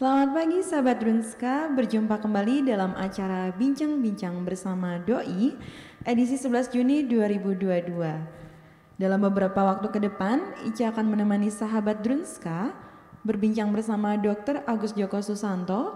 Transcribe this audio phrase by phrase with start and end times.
[0.00, 5.52] Selamat pagi sahabat Drunska, berjumpa kembali dalam acara Bincang-Bincang bersama Doi
[6.08, 8.00] edisi 11 Juni 2022.
[8.96, 12.72] Dalam beberapa waktu ke depan, Ica akan menemani sahabat Drunska
[13.28, 14.64] berbincang bersama Dr.
[14.64, 15.92] Agus Joko Susanto,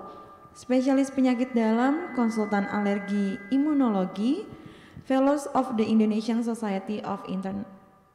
[0.53, 4.45] spesialis penyakit dalam, konsultan alergi imunologi,
[5.09, 7.65] Fellows of the Indonesian Society of Intern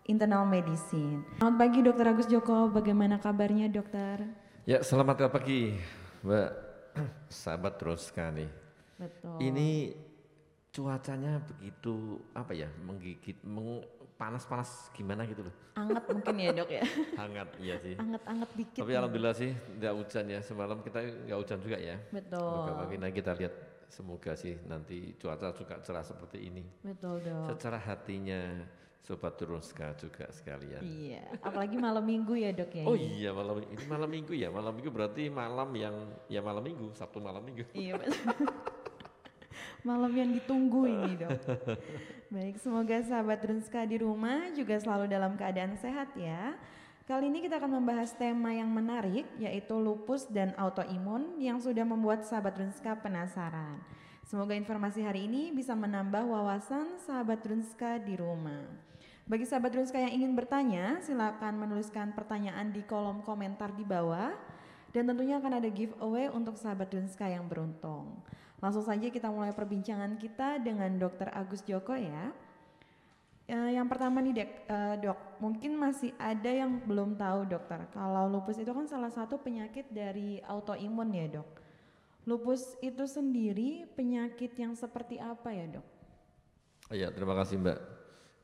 [0.05, 1.25] Internal Medicine.
[1.41, 2.05] Selamat pagi Dr.
[2.13, 4.48] Agus Joko, bagaimana kabarnya dokter?
[4.67, 5.79] Ya, selamat pagi,
[6.19, 6.51] Mbak.
[7.31, 8.43] Sahabat terus sekali.
[8.99, 9.39] Betul.
[9.39, 9.95] Ini
[10.75, 13.79] cuacanya begitu apa ya, menggigit, meng,
[14.19, 15.55] panas-panas gimana gitu loh.
[15.79, 16.83] Anget mungkin ya dok ya.
[17.15, 17.95] Hangat, iya sih.
[17.95, 18.81] Anget-anget dikit.
[18.83, 20.39] Tapi alhamdulillah sih nggak hujan ya.
[20.43, 21.95] Semalam kita nggak hujan juga ya.
[22.11, 22.43] Betul.
[22.43, 23.53] Semoga pagi nah kita lihat
[23.87, 26.63] semoga sih nanti cuaca juga cerah seperti ini.
[26.83, 27.55] Betul dok.
[27.55, 28.59] Secara hatinya
[28.99, 30.83] Sobat Turunska juga sekalian.
[30.83, 32.83] Iya, apalagi malam minggu ya dok ya.
[32.85, 35.95] Oh iya malam ini malam minggu ya, malam minggu berarti malam yang
[36.29, 37.65] ya malam minggu, Sabtu malam minggu.
[37.73, 37.97] Iya
[39.87, 41.39] malam yang ditunggu ini dok.
[42.29, 46.53] Baik, semoga sahabat Drunska di rumah juga selalu dalam keadaan sehat ya.
[47.09, 52.21] Kali ini kita akan membahas tema yang menarik yaitu lupus dan autoimun yang sudah membuat
[52.21, 53.81] sahabat Drunska penasaran.
[54.29, 58.88] Semoga informasi hari ini bisa menambah wawasan sahabat Drunska di rumah.
[59.29, 64.33] Bagi sahabat Drunska yang ingin bertanya, silakan menuliskan pertanyaan di kolom komentar di bawah.
[64.89, 68.25] Dan tentunya akan ada giveaway untuk sahabat Drunska yang beruntung.
[68.57, 71.29] Langsung saja kita mulai perbincangan kita dengan Dr.
[71.29, 72.33] Agus Joko ya.
[73.45, 77.85] Uh, yang pertama nih dek, uh, dok, mungkin masih ada yang belum tahu dokter.
[77.93, 81.49] Kalau lupus itu kan salah satu penyakit dari autoimun ya dok.
[82.25, 85.87] Lupus itu sendiri penyakit yang seperti apa ya dok?
[86.89, 87.98] Iya terima kasih mbak.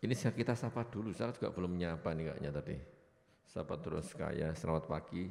[0.05, 2.77] Ini kita sapa dulu, saya juga belum menyapa nih kayaknya tadi.
[3.49, 5.25] Sapa terus kaya, selamat pagi.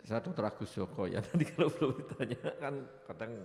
[0.00, 3.36] Saya dokter Agus Joko ya, tadi kalau belum ditanya kan kadang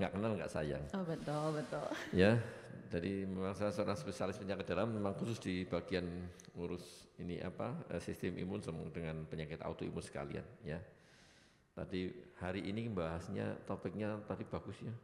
[0.00, 0.80] nggak kenal nggak sayang.
[0.96, 1.84] Oh betul betul.
[2.16, 2.40] Ya,
[2.88, 6.08] jadi memang saya seorang spesialis penyakit dalam, memang khusus di bagian
[6.56, 10.80] ngurus ini apa eh, sistem imun dengan penyakit autoimun sekalian ya.
[11.76, 12.08] Tadi
[12.40, 14.96] hari ini bahasnya topiknya tadi bagus ya,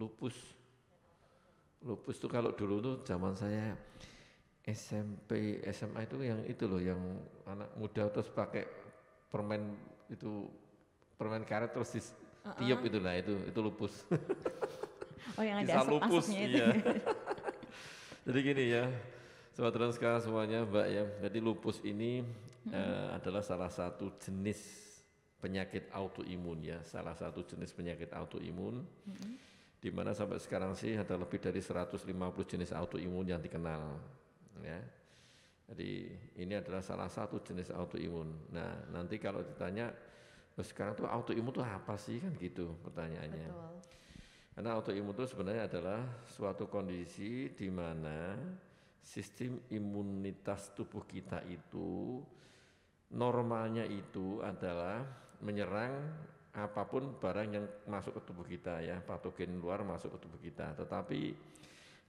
[0.00, 0.32] lupus.
[1.84, 3.76] Lupus itu kalau dulu tuh zaman saya
[4.64, 7.00] SMP, SMA itu yang itu loh, yang
[7.44, 8.64] anak muda terus pakai
[9.28, 9.76] permen
[10.08, 10.48] itu
[11.20, 12.56] permen karet terus di uh -uh.
[12.56, 13.94] tiup itulah itu itu lupus.
[15.34, 16.46] Oh yang ada asap lupus, itu.
[16.46, 16.66] Iya.
[18.28, 18.84] Jadi gini ya,
[19.50, 21.04] sobat sekarang semuanya Mbak ya.
[21.26, 22.70] Jadi lupus ini hmm.
[22.70, 24.60] uh, adalah salah satu jenis
[25.42, 28.80] penyakit autoimun ya, salah satu jenis penyakit autoimun.
[28.80, 29.32] Mm-hmm.
[29.84, 32.08] Di mana sampai sekarang sih ada lebih dari 150
[32.48, 34.00] jenis autoimun yang dikenal
[34.62, 34.78] ya.
[35.64, 36.12] Jadi
[36.44, 38.52] ini adalah salah satu jenis autoimun.
[38.52, 39.88] Nah, nanti kalau ditanya
[40.60, 43.48] sekarang tuh autoimun itu apa sih kan gitu pertanyaannya.
[43.48, 43.72] Betul.
[44.54, 46.00] Karena autoimun itu sebenarnya adalah
[46.30, 48.38] suatu kondisi di mana
[49.02, 52.22] sistem imunitas tubuh kita itu
[53.10, 55.02] normalnya itu adalah
[55.42, 55.92] menyerang
[56.54, 60.76] apa pun barang yang masuk ke tubuh kita ya, patogen luar masuk ke tubuh kita.
[60.78, 61.20] Tetapi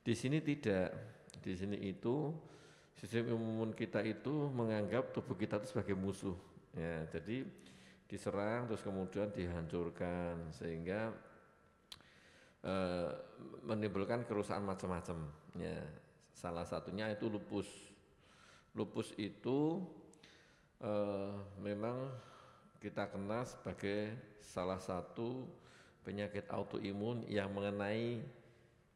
[0.05, 0.93] di sini tidak.
[1.45, 2.33] Di sini itu
[2.97, 6.33] sistem imun kita itu menganggap tubuh kita itu sebagai musuh.
[6.73, 7.45] Ya, jadi
[8.09, 11.13] diserang terus kemudian dihancurkan sehingga
[12.65, 13.13] uh,
[13.61, 15.21] menimbulkan kerusakan macam-macam.
[15.53, 15.85] Ya,
[16.33, 17.69] salah satunya itu lupus.
[18.73, 19.85] Lupus itu
[20.81, 22.09] uh, memang
[22.81, 25.45] kita kenal sebagai salah satu
[26.01, 28.21] penyakit autoimun yang mengenai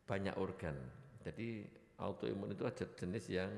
[0.10, 0.78] banyak organ.
[1.22, 3.52] Jadi autoimun itu ada jenis yang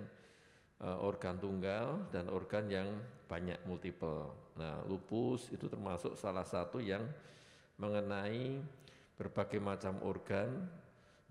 [0.82, 2.90] uh, organ tunggal dan organ yang
[3.30, 4.34] banyak multiple.
[4.58, 7.06] Nah, lupus itu termasuk salah satu yang
[7.80, 8.60] mengenai
[9.16, 10.68] berbagai macam organ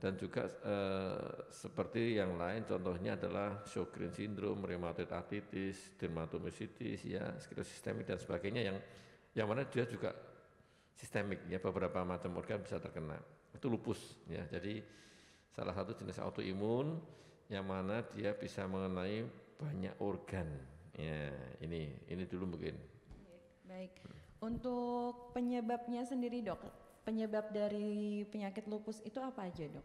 [0.01, 8.09] dan juga eh, seperti yang lain contohnya adalah Sjogren syndrome, rheumatoid arthritis, dermatomyositis ya, sklerosistemik
[8.09, 8.79] dan sebagainya yang
[9.37, 10.17] yang mana dia juga
[10.97, 13.21] sistemik ya beberapa macam organ bisa terkena.
[13.53, 14.41] Itu lupus ya.
[14.49, 14.81] Jadi
[15.61, 16.97] salah satu jenis autoimun
[17.53, 19.29] yang mana dia bisa mengenai
[19.61, 20.49] banyak organ.
[20.97, 21.29] Ya,
[21.61, 22.81] ini ini dulu mungkin.
[23.69, 23.93] Baik.
[24.41, 26.65] Untuk penyebabnya sendiri, Dok,
[27.05, 29.85] penyebab dari penyakit lupus itu apa aja dok?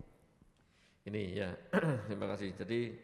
[1.12, 1.52] Ini ya,
[2.08, 2.56] terima kasih.
[2.56, 2.96] Jadi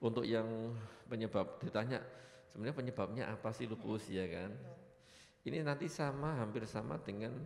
[0.00, 0.72] untuk yang
[1.12, 2.00] penyebab ditanya
[2.48, 4.56] sebenarnya penyebabnya apa sih lupus ya kan?
[5.44, 7.36] Ini nanti sama hampir sama dengan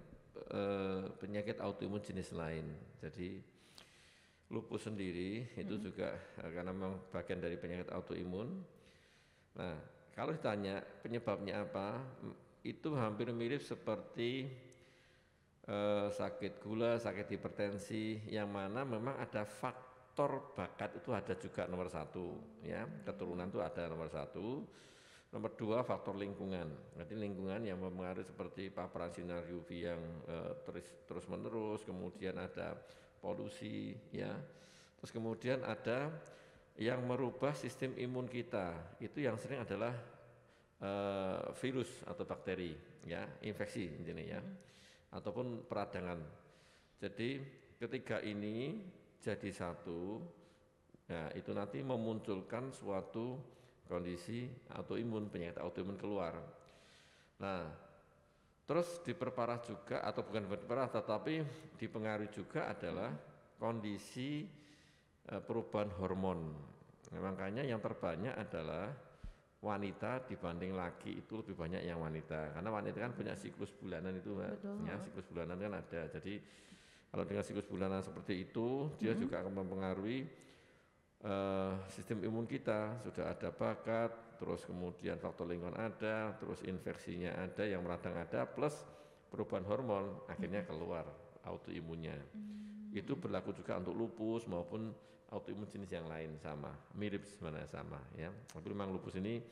[0.55, 2.71] uh, penyakit autoimun jenis lain.
[3.03, 3.43] Jadi
[4.51, 5.83] lupus sendiri itu hmm.
[5.83, 8.49] juga uh, karena memang bagian dari penyakit autoimun.
[9.55, 9.79] Nah,
[10.15, 12.03] kalau ditanya penyebabnya apa,
[12.67, 14.53] itu hampir mirip seperti
[15.65, 21.89] eh, sakit gula, sakit hipertensi, yang mana memang ada faktor bakat itu ada juga nomor
[21.89, 24.67] satu, ya keturunan itu ada nomor satu.
[25.31, 26.67] Nomor dua faktor lingkungan.
[26.99, 32.75] Nanti lingkungan yang mempengaruhi seperti paparan sinar UV yang eh, terus terus menerus, kemudian ada
[33.21, 34.33] polusi, ya.
[34.99, 36.11] Terus kemudian ada
[36.81, 38.97] yang merubah sistem imun kita.
[39.01, 39.93] Itu yang sering adalah
[40.81, 42.73] eh, virus atau bakteri,
[43.05, 44.41] ya, infeksi intinya ya,
[45.13, 46.21] ataupun peradangan.
[47.01, 47.41] Jadi
[47.81, 48.81] ketiga ini
[49.21, 50.21] jadi satu,
[51.09, 53.41] nah itu nanti memunculkan suatu
[53.85, 56.37] kondisi autoimun, penyakit autoimun keluar.
[57.41, 57.90] Nah,
[58.71, 61.43] terus diperparah juga atau bukan diperparah tetapi
[61.75, 63.11] dipengaruhi juga adalah
[63.59, 64.47] kondisi
[65.27, 66.55] e, perubahan hormon.
[67.11, 68.95] Nah, makanya yang terbanyak adalah
[69.59, 72.55] wanita dibanding laki itu lebih banyak yang wanita.
[72.55, 74.63] Karena wanita kan punya siklus bulanan itu mbak.
[74.87, 76.07] Ya siklus bulanan kan ada.
[76.07, 76.39] Jadi
[77.11, 79.21] kalau dengan siklus bulanan seperti itu dia hmm.
[79.27, 80.31] juga akan mempengaruhi
[81.27, 83.03] uh, sistem imun kita.
[83.03, 88.73] Sudah ada bakat, terus kemudian faktor lingkungan ada, terus infeksinya ada, yang meradang ada, plus
[89.29, 91.05] perubahan hormon akhirnya keluar
[91.45, 92.17] autoimunnya.
[92.33, 92.97] Hmm.
[92.97, 94.97] Itu berlaku juga untuk lupus maupun
[95.29, 98.33] autoimun jenis yang lain sama, mirip sebenarnya sama ya.
[98.33, 99.45] Tapi memang lupus ini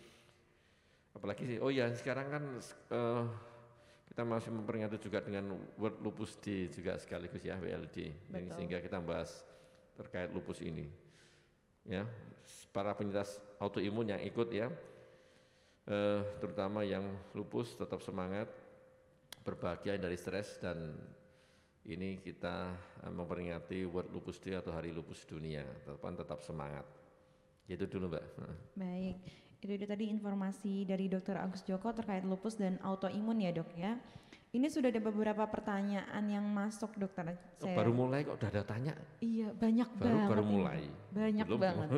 [1.12, 2.44] apalagi sih, oh ya sekarang kan
[2.96, 3.24] uh,
[4.08, 8.56] kita masih memperingati juga dengan World Lupus Day juga sekaligus ya WLD, Betul.
[8.56, 9.44] sehingga kita bahas
[9.94, 11.07] terkait lupus ini
[11.88, 12.04] ya
[12.70, 14.68] para penyintas autoimun yang ikut ya
[15.88, 17.02] eh, terutama yang
[17.32, 18.46] lupus tetap semangat
[19.42, 20.92] berbahagia dari stres dan
[21.88, 22.76] ini kita
[23.08, 25.64] eh, memperingati World Lupus Day atau Hari Lupus Dunia.
[25.64, 26.84] Tetap tetap semangat.
[27.64, 28.24] Itu dulu mbak.
[28.76, 29.16] Baik.
[29.58, 31.34] Itu, itu tadi informasi dari Dr.
[31.34, 33.98] Agus Joko terkait lupus dan autoimun ya dok ya
[34.48, 37.36] ini sudah ada beberapa pertanyaan yang masuk dokter.
[37.36, 37.76] Oh, Saya...
[37.76, 38.96] Baru mulai kok udah ada tanya?
[39.20, 40.28] Iya banyak baru, banget.
[40.32, 40.82] Baru mulai.
[41.12, 41.60] Banyak Belum.
[41.60, 41.90] banget.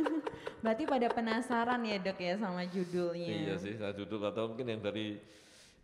[0.64, 3.28] Berarti pada penasaran ya dok ya sama judulnya.
[3.28, 5.20] Iya sih, saya judul atau mungkin yang dari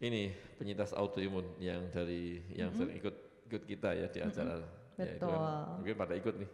[0.01, 2.79] ini penyintas autoimun yang dari yang mm -hmm.
[2.79, 3.17] sering ikut
[3.53, 4.57] ikut kita ya di acara.
[4.57, 4.97] Mm -hmm.
[4.99, 5.29] Betul.
[5.29, 6.51] Ya, kan, mungkin pada ikut nih.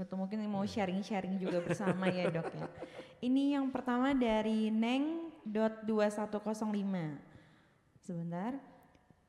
[0.00, 2.66] Betul, mungkin mau sharing-sharing juga bersama ya dok ya.
[3.20, 7.20] Ini yang pertama dari Neng.2105.
[8.00, 8.69] Sebentar.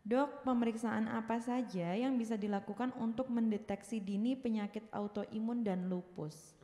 [0.01, 6.57] Dok, pemeriksaan apa saja yang bisa dilakukan untuk mendeteksi dini penyakit autoimun dan lupus?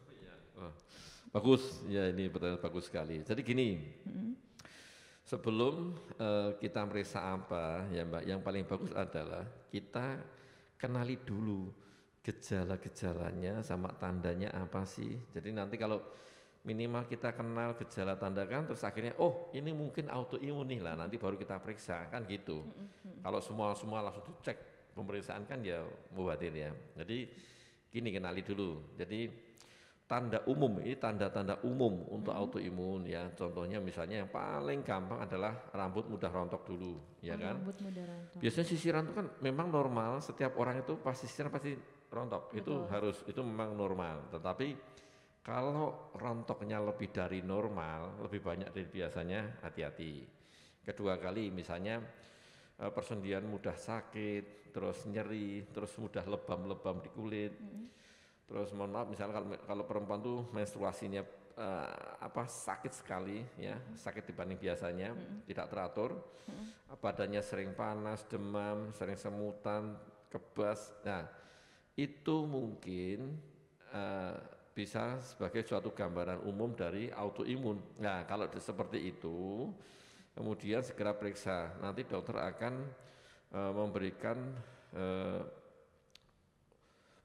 [0.57, 0.73] Oh,
[1.29, 3.21] bagus, ya ini pertanyaan bagus sekali.
[3.21, 4.33] Jadi gini, hmm.
[5.21, 10.17] sebelum uh, kita meriksa apa, ya Mbak, yang paling bagus adalah kita
[10.81, 11.69] kenali dulu
[12.25, 15.13] gejala-gejalanya sama tandanya apa sih.
[15.29, 16.01] Jadi nanti kalau
[16.67, 21.15] minimal kita kenal gejala tanda kan terus akhirnya oh ini mungkin autoimun nih lah nanti
[21.15, 22.67] baru kita periksa kan gitu.
[23.23, 24.59] Kalau semua semua langsung dicek
[24.91, 25.79] pemeriksaan kan ya
[26.11, 26.75] mubadir ya.
[26.99, 27.31] Jadi
[27.87, 28.99] gini kenali dulu.
[28.99, 29.31] Jadi
[30.07, 32.41] tanda umum ini tanda-tanda umum untuk hmm.
[32.43, 33.31] autoimun ya.
[33.31, 37.63] Contohnya misalnya yang paling gampang adalah rambut mudah rontok dulu ya oh, kan?
[37.63, 38.39] rambut mudah rontok.
[38.43, 41.79] biasanya sisiran itu kan memang normal setiap orang itu pasti sisiran pasti
[42.11, 42.51] rontok.
[42.51, 42.59] Betul.
[42.59, 44.27] itu harus itu memang normal.
[44.35, 44.67] Tetapi
[45.47, 50.27] kalau rontoknya lebih dari normal, lebih banyak dari biasanya, hati-hati.
[50.83, 52.03] Kedua kali misalnya
[52.83, 57.55] eh, persendian mudah sakit, terus nyeri, terus mudah lebam-lebam di kulit.
[57.55, 57.87] Hmm.
[58.43, 61.19] Terus mohon maaf misalnya kalau, kalau perempuan tuh menstruasinya
[61.59, 63.99] uh, apa sakit sekali ya, hmm.
[63.99, 65.43] sakit dibanding biasanya, hmm.
[65.47, 66.15] tidak teratur.
[66.47, 66.95] Hmm.
[66.99, 69.99] Badannya sering panas, demam, sering semutan,
[70.31, 70.95] kebas.
[71.03, 71.27] Nah,
[71.99, 73.35] itu mungkin
[73.91, 77.97] uh, bisa sebagai suatu gambaran umum dari autoimun.
[77.97, 79.65] Nah, kalau seperti itu,
[80.37, 81.73] kemudian segera periksa.
[81.81, 82.85] Nanti dokter akan
[83.49, 84.37] e, memberikan
[84.93, 85.05] e,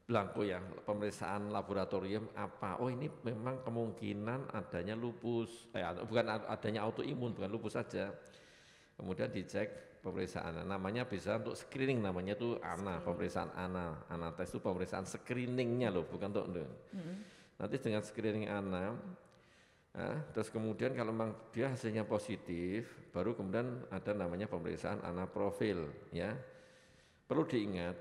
[0.08, 2.80] blanko ya, pemeriksaan laboratorium apa.
[2.80, 8.16] Oh, ini memang kemungkinan adanya lupus, eh, bukan adanya autoimun, bukan lupus saja.
[8.96, 10.64] Kemudian dicek pemeriksaan.
[10.64, 14.08] Namanya bisa untuk screening, namanya itu ANA, pemeriksaan ANA.
[14.08, 16.48] ANA tes itu pemeriksaan screeningnya loh, bukan untuk.
[16.96, 18.96] Mm -hmm nanti dengan screening anak
[19.92, 25.92] nah, terus kemudian kalau memang dia hasilnya positif baru kemudian ada namanya pemeriksaan anak profil
[26.10, 26.32] ya.
[27.28, 27.96] Perlu diingat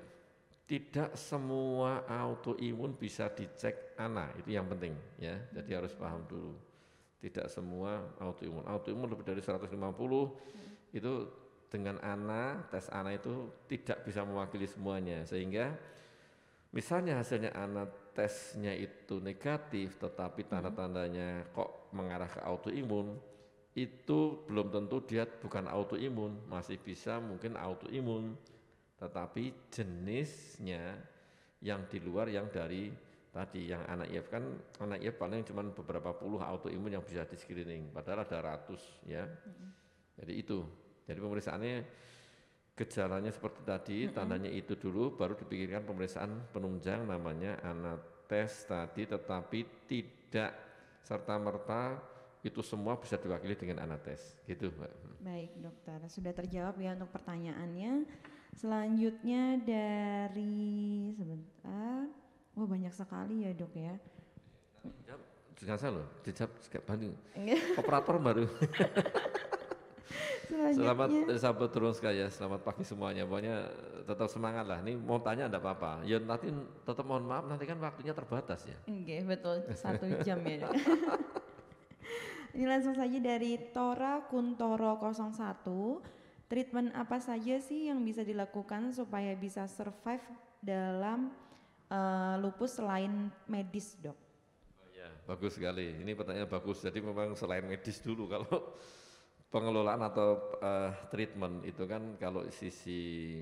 [0.64, 5.36] tidak semua autoimun bisa dicek anak itu yang penting ya.
[5.52, 6.56] Jadi harus paham dulu.
[7.20, 8.64] Tidak semua autoimun.
[8.66, 10.96] Autoimun lebih dari 150 hmm.
[10.96, 11.12] itu
[11.68, 15.28] dengan ANA tes ANA itu tidak bisa mewakili semuanya.
[15.28, 15.76] Sehingga
[16.72, 23.16] misalnya hasilnya ANA tesnya itu negatif tetapi tanda-tandanya kok mengarah ke autoimun
[23.72, 28.36] itu belum tentu dia bukan autoimun masih bisa mungkin autoimun.
[29.00, 30.94] Tetapi jenisnya
[31.64, 32.92] yang di luar yang dari
[33.32, 34.44] tadi yang anak IF kan
[34.84, 39.24] anak IF paling cuma beberapa puluh autoimun yang bisa di screening padahal ada ratus ya.
[40.20, 40.60] Jadi itu
[41.08, 41.76] jadi pemeriksaannya
[42.82, 50.50] gejalanya seperti tadi tandanya itu dulu baru dipikirkan pemeriksaan penunjang namanya anates tadi tetapi tidak
[51.06, 51.94] serta merta
[52.42, 54.90] itu semua bisa diwakili dengan anates gitu mbak
[55.22, 58.02] Baik dokter, sudah terjawab ya untuk pertanyaannya.
[58.58, 62.10] Selanjutnya dari sebentar,
[62.58, 63.94] wah banyak sekali ya dok ya.
[65.62, 67.14] Jangan salah loh, dijawab Bandung.
[67.78, 68.50] Operator baru.
[70.52, 73.24] Selamat eh, sahabat terus ya, selamat pagi semuanya.
[73.24, 74.84] Pokoknya eh, tetap semangat lah.
[74.84, 76.04] Ini mau tanya enggak apa-apa.
[76.04, 76.52] Ya nanti
[76.84, 78.76] tetap mohon maaf nanti kan waktunya terbatas ya.
[78.84, 80.68] Oke, betul satu jam ya.
[82.52, 85.32] Ini langsung saja dari Tora Kuntoro 01.
[86.52, 90.24] Treatment apa saja sih yang bisa dilakukan supaya bisa survive
[90.60, 91.32] dalam
[91.88, 94.18] eh, lupus selain medis, dok?
[94.92, 95.96] Ya, bagus sekali.
[96.04, 96.84] Ini pertanyaan bagus.
[96.84, 98.76] Jadi memang selain medis dulu kalau
[99.52, 103.36] pengelolaan atau eh, treatment itu kan kalau sisi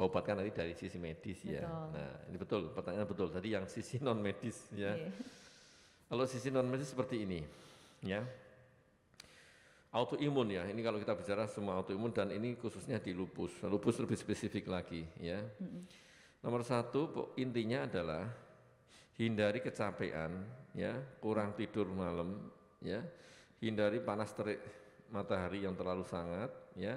[0.00, 1.62] obat kan nanti dari sisi medis ya.
[1.62, 1.86] Betul.
[1.92, 3.28] Nah, ini betul, pertanyaan betul.
[3.28, 4.96] Tadi yang sisi non medis ya.
[4.96, 5.12] Iya.
[6.08, 7.40] Kalau sisi non medis seperti ini,
[8.00, 8.24] ya.
[9.92, 13.60] Autoimun ya, ini kalau kita bicara semua autoimun dan ini khususnya di lupus.
[13.68, 15.36] Lupus lebih spesifik lagi ya.
[16.40, 18.24] Nomor satu intinya adalah
[19.20, 20.32] hindari kecapean,
[20.72, 22.40] ya, kurang tidur malam,
[22.80, 23.04] ya,
[23.60, 24.81] hindari panas terik
[25.12, 26.96] matahari yang terlalu sangat, ya.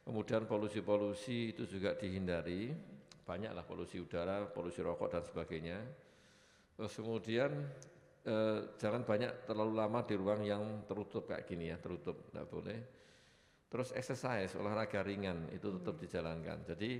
[0.00, 2.72] Kemudian polusi-polusi itu juga dihindari,
[3.22, 5.78] banyaklah polusi udara, polusi rokok dan sebagainya.
[6.74, 7.52] Terus kemudian
[8.24, 12.78] eh, jangan banyak terlalu lama di ruang yang tertutup kayak gini ya, tertutup, tidak boleh.
[13.70, 16.64] Terus exercise, olahraga ringan itu tetap dijalankan.
[16.64, 16.90] Jadi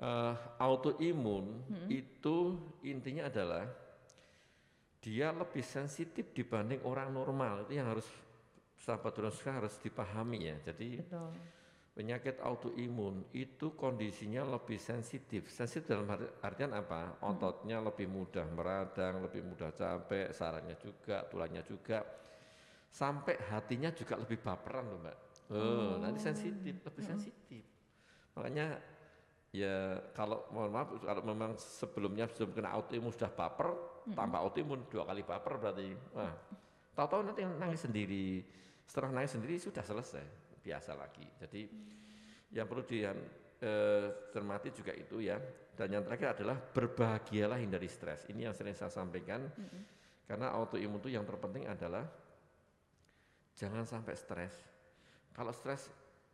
[0.00, 3.66] eh, autoimun itu intinya adalah
[5.02, 7.66] dia lebih sensitif dibanding orang normal.
[7.66, 8.06] Itu yang harus
[8.78, 10.56] sahabat Roska harus dipahami ya.
[10.70, 11.34] Jadi Betul.
[11.98, 15.50] Penyakit autoimun itu kondisinya lebih sensitif.
[15.50, 17.18] Sensitif dalam arti- artian apa?
[17.26, 22.06] Ototnya lebih mudah meradang, lebih mudah capek, sarafnya juga, tulangnya juga.
[22.86, 25.16] Sampai hatinya juga lebih baperan loh mbak.
[25.50, 27.66] Oh, nanti sensitif, lebih sensitif.
[28.38, 28.78] Makanya
[29.50, 33.74] ya kalau mohon maaf kalau memang sebelumnya sebelum kena autoimun sudah baper,
[34.14, 35.98] tambah autoimun dua kali baper berarti.
[36.14, 36.30] Wah,
[36.94, 38.46] tahu-tahu nanti nangis sendiri.
[38.88, 40.24] Setelah nangis sendiri sudah selesai,
[40.64, 41.28] biasa lagi.
[41.44, 41.68] Jadi
[42.56, 45.36] yang perlu dicermati juga itu ya.
[45.76, 48.24] Dan yang terakhir adalah berbahagialah hindari stres.
[48.32, 49.44] Ini yang sering saya sampaikan.
[50.24, 52.08] Karena autoimun itu yang terpenting adalah
[53.54, 54.56] jangan sampai stres.
[55.36, 55.86] Kalau stres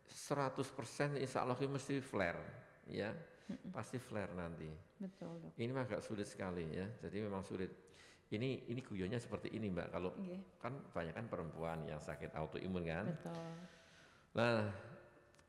[0.09, 2.41] 100% insya Allah ini mesti flare,
[2.89, 3.13] ya,
[3.69, 4.69] pasti flare nanti.
[4.97, 5.53] Betul dok.
[5.57, 7.69] Ini mah agak sulit sekali ya, jadi memang sulit.
[8.25, 10.57] Ini ini guyonnya seperti ini mbak, kalau Oke.
[10.57, 13.05] kan banyak kan perempuan yang sakit autoimun kan.
[13.05, 13.49] Betul.
[14.35, 14.57] Nah,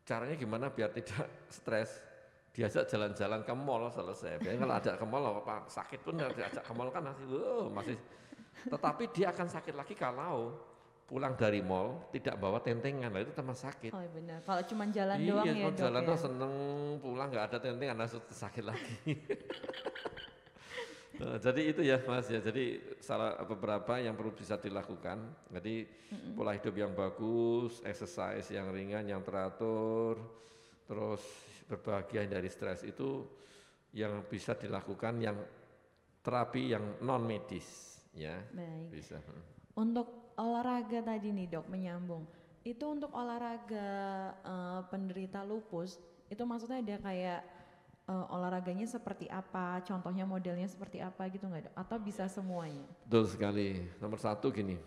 [0.04, 2.04] caranya gimana biar tidak stres?
[2.52, 4.40] Diajak jalan-jalan ke mall selesai.
[4.40, 7.96] Biasanya kalau ajak ke mall apa sakit pun diajak ke mall kan masih, oh, masih.
[8.64, 10.56] Tetapi dia akan sakit lagi kalau
[11.06, 13.92] pulang dari mall tidak bawa tentengan, lah itu tambah sakit.
[13.94, 14.38] Oh iya benar.
[14.42, 16.08] Kalau cuma jalan iya, doang ya kalau dok jalan ya.
[16.08, 16.52] tuh seneng
[16.98, 18.96] pulang nggak ada tentengan langsung sakit lagi.
[21.16, 22.40] Nah, jadi itu ya Mas ya.
[22.44, 25.48] Jadi salah beberapa yang perlu bisa dilakukan.
[25.52, 25.88] Jadi
[26.36, 30.20] pola hidup yang bagus, exercise yang ringan, yang teratur,
[30.84, 31.22] terus
[31.66, 33.26] berbahagia dari stres itu
[33.96, 35.36] yang bisa dilakukan yang
[36.20, 38.86] terapi yang non medis ya Baik.
[38.92, 39.18] bisa.
[39.18, 39.44] Hmm.
[39.76, 42.24] Untuk olahraga tadi nih dok menyambung.
[42.66, 43.88] Itu untuk olahraga
[44.42, 45.96] eh, penderita lupus
[46.26, 47.40] itu maksudnya ada kayak
[48.06, 51.74] eh, olahraganya seperti apa, contohnya modelnya seperti apa gitu nggak?
[51.74, 52.86] Atau bisa semuanya?
[53.06, 53.82] Betul sekali.
[53.98, 54.78] Nomor satu gini,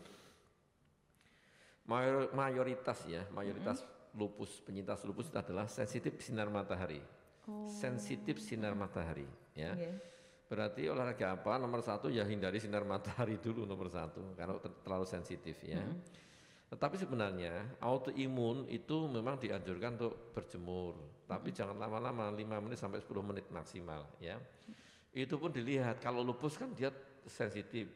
[1.89, 3.81] Mayor- mayoritas ya, mayoritas
[4.13, 7.01] lupus, penyintas lupus itu adalah sensitif sinar matahari.
[7.49, 7.65] Oh.
[7.65, 9.25] Sensitif sinar matahari,
[9.57, 9.73] ya.
[9.73, 9.89] Oke.
[10.49, 11.57] Berarti olahraga apa?
[11.57, 15.81] Nomor satu ya hindari sinar matahari dulu nomor satu, karena ter- terlalu sensitif ya.
[16.69, 20.93] Tetapi sebenarnya autoimun itu memang dianjurkan untuk berjemur,
[21.25, 24.37] tapi jangan lama-lama, 5 menit sampai 10 menit maksimal ya.
[25.09, 26.93] Itu pun dilihat, kalau lupus kan dia
[27.25, 27.89] sensitif,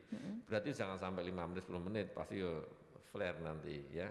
[0.49, 2.41] berarti jangan sampai 5 menit 10 menit, pasti
[3.13, 4.09] flare nanti ya.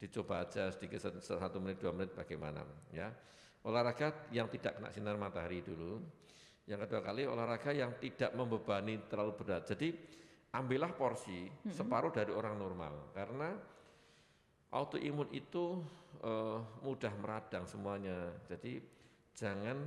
[0.00, 3.12] Dicoba aja sedikit satu- satu menit dua menit bagaimana ya.
[3.68, 6.00] Olahraga yang tidak kena sinar matahari dulu.
[6.64, 9.68] Yang kedua kali olahraga yang tidak membebani terlalu berat.
[9.68, 9.92] Jadi
[10.56, 13.52] ambillah porsi separuh dari orang normal karena
[14.70, 15.82] autoimun itu
[16.22, 18.30] eh, mudah meradang semuanya.
[18.46, 18.80] Jadi
[19.34, 19.78] jangan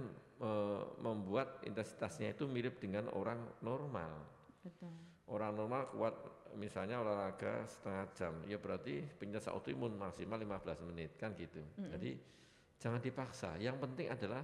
[0.42, 4.24] uh, membuat intensitasnya itu mirip dengan orang normal.
[4.64, 4.90] Betul.
[5.30, 6.16] Orang normal kuat
[6.58, 11.62] misalnya olahraga setengah jam, ya berarti penyelesaian autoimun maksimal 15 menit kan gitu.
[11.62, 11.90] Mm -hmm.
[11.96, 12.12] Jadi
[12.82, 13.56] jangan dipaksa.
[13.58, 14.44] Yang penting adalah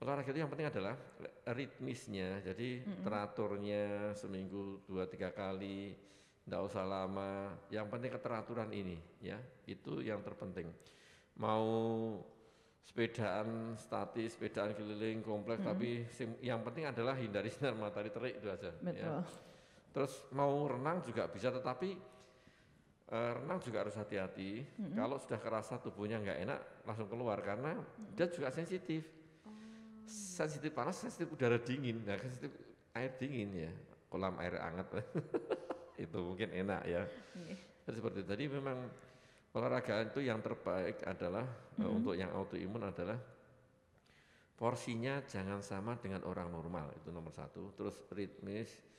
[0.00, 0.94] olahraga itu yang penting adalah
[1.52, 2.40] ritmisnya.
[2.40, 3.02] Jadi mm -hmm.
[3.04, 3.82] teraturnya
[4.16, 5.92] seminggu dua tiga kali,
[6.44, 7.54] tidak usah lama.
[7.68, 10.68] Yang penting keteraturan ini, ya itu yang terpenting.
[11.40, 11.66] Mau
[12.84, 15.70] sepedaan statis, sepedaan keliling kompleks, hmm.
[15.70, 15.90] tapi
[16.42, 18.70] yang penting adalah hindari sinar matahari terik itu aja.
[18.70, 18.82] Ya.
[18.82, 19.06] Betul.
[19.06, 19.22] Ya.
[19.90, 21.98] Terus mau renang juga bisa, tetapi
[23.10, 24.62] uh, renang juga harus hati-hati.
[24.62, 24.94] Mm-hmm.
[24.94, 28.14] Kalau sudah kerasa tubuhnya nggak enak, langsung keluar karena mm-hmm.
[28.14, 29.02] dia juga sensitif.
[29.42, 29.54] Oh.
[30.06, 32.54] Sensitif panas, sensitif udara dingin, nah, sensitif
[32.94, 33.72] air dingin ya,
[34.10, 34.86] kolam air hangat
[36.00, 37.02] itu mungkin enak ya.
[37.36, 37.58] Yeah.
[37.84, 38.28] Jadi seperti itu.
[38.32, 38.78] Jadi memang
[39.52, 41.84] olahraga itu yang terbaik adalah mm-hmm.
[41.84, 43.18] uh, untuk yang autoimun adalah
[44.56, 47.76] porsinya jangan sama dengan orang normal itu nomor satu.
[47.76, 48.89] Terus ritmis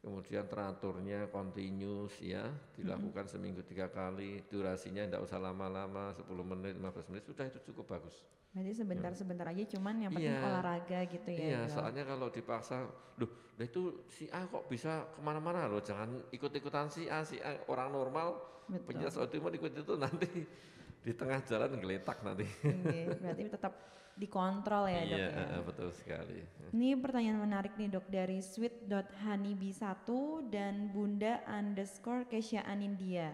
[0.00, 3.32] kemudian teraturnya continuous ya dilakukan hmm.
[3.36, 8.16] seminggu tiga kali durasinya tidak usah lama-lama 10 menit 15 menit sudah itu cukup bagus.
[8.50, 12.82] Jadi sebentar-sebentar aja cuman yang penting iya, olahraga gitu ya iya soalnya kalau dipaksa
[13.20, 13.30] loh
[13.60, 17.94] itu si A kok bisa ke mana-mana loh jangan ikut-ikutan si A si A orang
[17.94, 18.40] normal
[18.88, 20.26] penyintas autoimun ikut itu nanti
[21.00, 22.44] di tengah jalan geletak nanti.
[22.64, 23.72] Iya, berarti tetap
[24.20, 25.60] dikontrol ya dok iya, ya.
[25.64, 26.44] betul sekali.
[26.76, 30.08] Ini pertanyaan menarik nih dok dari sweet.honeyb1
[30.52, 33.32] dan bunda underscore Kesha Anindia.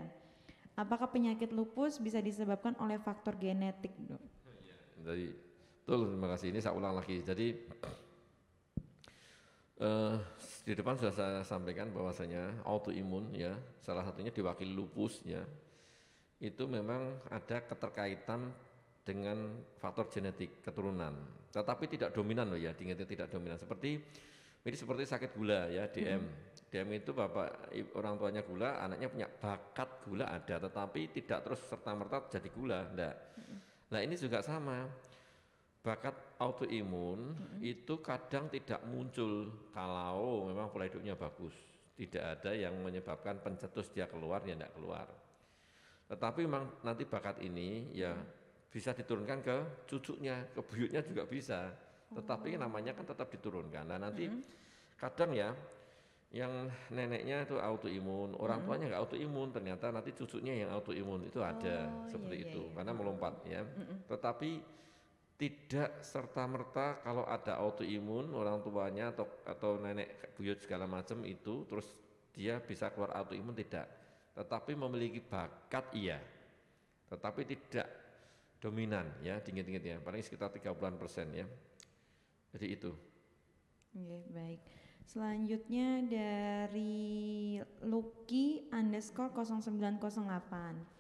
[0.79, 4.23] Apakah penyakit lupus bisa disebabkan oleh faktor genetik dok?
[5.03, 5.35] Jadi,
[5.83, 6.47] betul terima kasih.
[6.55, 7.19] Ini saya ulang lagi.
[7.27, 7.47] Jadi
[9.83, 10.17] uh,
[10.65, 15.43] di depan sudah saya sampaikan bahwasanya autoimun ya salah satunya diwakili lupus ya
[16.37, 18.53] itu memang ada keterkaitan
[19.07, 21.15] dengan faktor genetik keturunan.
[21.55, 23.55] Tetapi tidak dominan loh ya, diingatnya tidak dominan.
[23.55, 24.03] Seperti
[24.67, 26.19] ini seperti sakit gula ya, DM.
[26.19, 26.67] Hmm.
[26.67, 31.95] DM itu bapak orang tuanya gula, anaknya punya bakat gula ada, tetapi tidak terus serta
[31.95, 33.15] merta jadi gula, enggak.
[33.39, 33.59] Hmm.
[33.95, 34.91] Nah ini juga sama.
[35.87, 37.63] Bakat autoimun hmm.
[37.63, 41.55] itu kadang tidak muncul kalau memang pola hidupnya bagus.
[41.95, 45.07] Tidak ada yang menyebabkan pencetus dia keluar, ya enggak keluar.
[46.11, 49.57] Tetapi memang nanti bakat ini ya hmm bisa diturunkan ke
[49.89, 51.73] cucunya, ke buyutnya juga bisa.
[52.13, 52.67] Tetapi oh.
[52.67, 53.89] namanya kan tetap diturunkan.
[53.89, 54.43] Nah nanti mm -hmm.
[55.01, 55.51] kadang ya
[56.35, 58.67] yang neneknya itu autoimun, orang mm-hmm.
[58.67, 62.73] tuanya nggak autoimun, ternyata nanti cucunya yang autoimun itu ada oh, seperti iya, itu iya.
[62.77, 63.63] karena melompat ya.
[63.63, 63.97] Mm -hmm.
[64.11, 64.51] Tetapi
[65.37, 71.69] tidak serta merta kalau ada autoimun orang tuanya atau atau nenek buyut segala macam itu
[71.69, 71.85] terus
[72.33, 73.89] dia bisa keluar autoimun tidak.
[74.37, 76.21] Tetapi memiliki bakat iya.
[77.09, 77.89] Tetapi tidak
[78.61, 81.47] dominan ya dingin-dingin ya paling sekitar 30 persen ya
[82.57, 82.93] jadi itu
[83.97, 84.61] Oke, baik
[85.07, 90.97] selanjutnya dari Lucky underscore 0908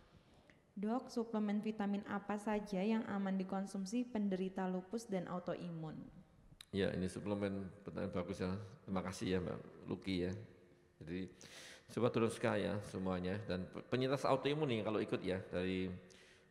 [0.77, 5.97] Dok, suplemen vitamin apa saja yang aman dikonsumsi penderita lupus dan autoimun?
[6.69, 8.53] Ya, ini suplemen pertanyaan bagus ya.
[8.85, 10.33] Terima kasih ya Mbak Lucky ya.
[11.01, 11.33] Jadi
[11.97, 15.89] coba sekali ya semuanya dan penyintas autoimun nih kalau ikut ya dari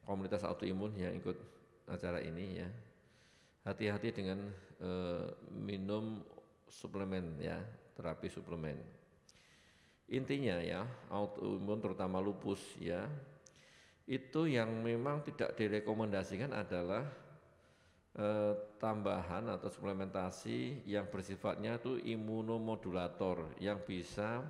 [0.06, 1.36] komunitas autoimun yang ikut
[1.90, 2.70] acara ini ya.
[3.66, 4.46] Hati-hati dengan
[4.80, 6.22] uh, minum
[6.70, 7.58] suplemen ya
[7.98, 8.78] terapi suplemen.
[10.06, 13.10] Intinya ya autoimun terutama lupus ya
[14.06, 17.10] itu yang memang tidak direkomendasikan adalah
[18.14, 24.46] eh, tambahan atau suplementasi yang bersifatnya itu imunomodulator yang bisa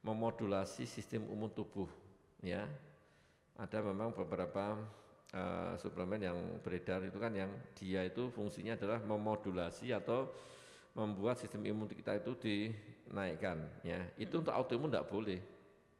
[0.00, 1.86] memodulasi sistem umum tubuh
[2.40, 2.64] ya
[3.62, 4.74] ada memang beberapa
[5.30, 10.34] uh, suplemen yang beredar itu kan yang dia itu fungsinya adalah memodulasi atau
[10.98, 14.02] membuat sistem imun kita itu dinaikkan ya.
[14.18, 15.40] Itu untuk autoimun tidak boleh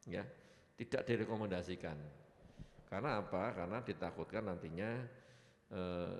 [0.05, 0.27] ya.
[0.75, 1.95] Tidak direkomendasikan.
[2.91, 3.55] Karena apa?
[3.55, 4.89] Karena ditakutkan nantinya
[5.71, 6.17] eh,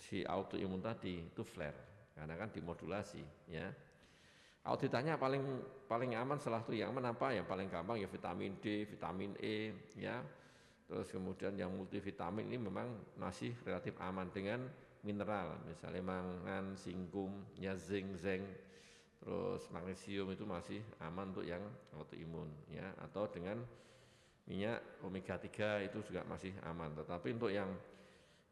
[0.00, 3.68] si autoimun tadi itu flare karena kan dimodulasi ya.
[4.60, 5.42] Kalau ditanya paling
[5.86, 7.30] paling aman salah satu yang aman apa?
[7.30, 10.18] Yang paling gampang ya vitamin D vitamin E ya
[10.90, 14.66] Terus kemudian yang multivitamin ini memang masih relatif aman dengan
[15.06, 18.42] mineral, misalnya mangan, singkum, ya zinc, zinc,
[19.22, 21.62] terus magnesium itu masih aman untuk yang
[21.94, 23.62] autoimun ya atau dengan
[24.50, 26.90] minyak omega 3 itu juga masih aman.
[26.98, 27.70] Tetapi untuk yang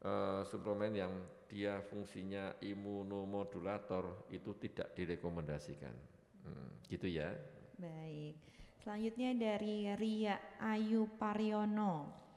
[0.06, 1.12] uh, suplemen yang
[1.50, 5.92] dia fungsinya imunomodulator itu tidak direkomendasikan.
[6.46, 7.34] Hmm, gitu ya.
[7.82, 8.38] Baik.
[8.78, 12.27] Selanjutnya dari Ria Ayu Pariono.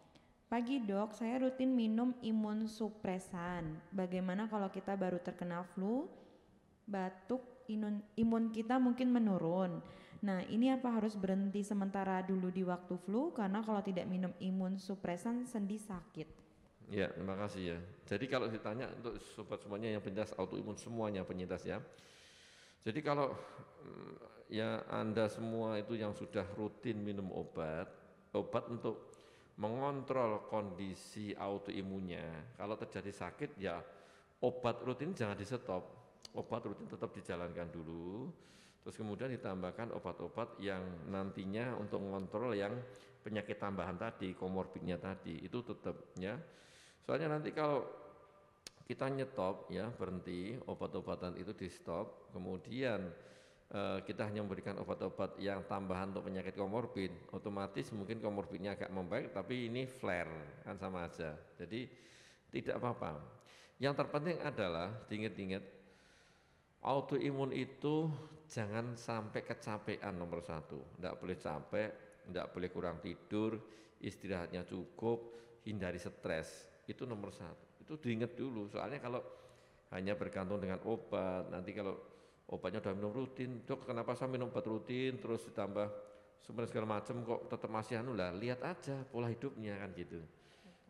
[0.52, 3.72] Pagi dok, saya rutin minum imun supresan.
[3.88, 6.12] Bagaimana kalau kita baru terkena flu,
[6.84, 7.40] batuk,
[7.72, 9.80] imun, imun kita mungkin menurun.
[10.28, 14.76] Nah ini apa harus berhenti sementara dulu di waktu flu karena kalau tidak minum imun
[14.76, 16.28] supresan sendi sakit.
[16.92, 17.78] Ya terima kasih ya.
[18.12, 21.80] Jadi kalau ditanya untuk sobat semuanya yang penyintas autoimun semuanya penyintas ya.
[22.84, 23.40] Jadi kalau
[23.88, 27.88] mm, ya Anda semua itu yang sudah rutin minum obat,
[28.36, 29.11] obat untuk
[29.62, 32.58] mengontrol kondisi autoimunnya.
[32.58, 33.78] Kalau terjadi sakit ya
[34.42, 35.84] obat rutin jangan di stop,
[36.34, 38.34] obat rutin tetap dijalankan dulu.
[38.82, 42.74] Terus kemudian ditambahkan obat-obat yang nantinya untuk mengontrol yang
[43.22, 46.34] penyakit tambahan tadi, komorbidnya tadi, itu tetap ya.
[47.06, 47.86] Soalnya nanti kalau
[48.90, 53.14] kita nyetop ya berhenti obat-obatan itu di stop, kemudian
[54.04, 59.72] kita hanya memberikan obat-obat yang tambahan untuk penyakit komorbid, otomatis mungkin komorbidnya agak membaik, tapi
[59.72, 61.32] ini flare kan sama aja.
[61.56, 61.88] Jadi
[62.52, 63.24] tidak apa-apa.
[63.80, 65.64] Yang terpenting adalah diingat-ingat
[66.84, 68.12] autoimun itu
[68.52, 71.00] jangan sampai kecapean nomor satu.
[71.00, 71.90] Tidak boleh capek,
[72.28, 73.56] tidak boleh kurang tidur,
[74.04, 75.32] istirahatnya cukup,
[75.64, 76.68] hindari stres.
[76.84, 77.80] Itu nomor satu.
[77.88, 78.68] Itu diingat dulu.
[78.68, 79.24] Soalnya kalau
[79.96, 82.11] hanya bergantung dengan obat, nanti kalau
[82.50, 83.62] obatnya udah minum rutin.
[83.68, 85.88] Dok kenapa saya minum obat rutin terus ditambah
[86.42, 90.22] sumber segala macam kok tetap masih anu lah lihat aja pola hidupnya kan gitu.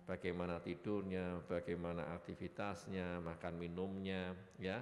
[0.07, 4.79] Bagaimana tidurnya bagaimana aktivitasnya makan minumnya ya.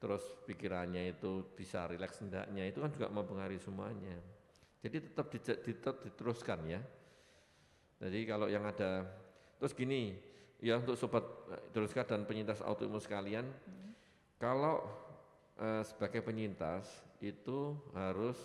[0.00, 4.16] Terus pikirannya itu bisa rileks hendaknya itu kan juga mempengaruhi semuanya.
[4.80, 6.80] Jadi tetap, diteruskan ya.
[8.00, 9.04] Jadi kalau yang ada
[9.60, 10.16] terus gini
[10.56, 11.20] ya untuk sobat
[11.52, 13.44] eh, teruskan dan penyintas autoimun sekalian.
[13.44, 13.92] Hmm.
[14.40, 14.80] kalau
[15.60, 16.88] eh, sebagai penyintas
[17.20, 18.36] itu harus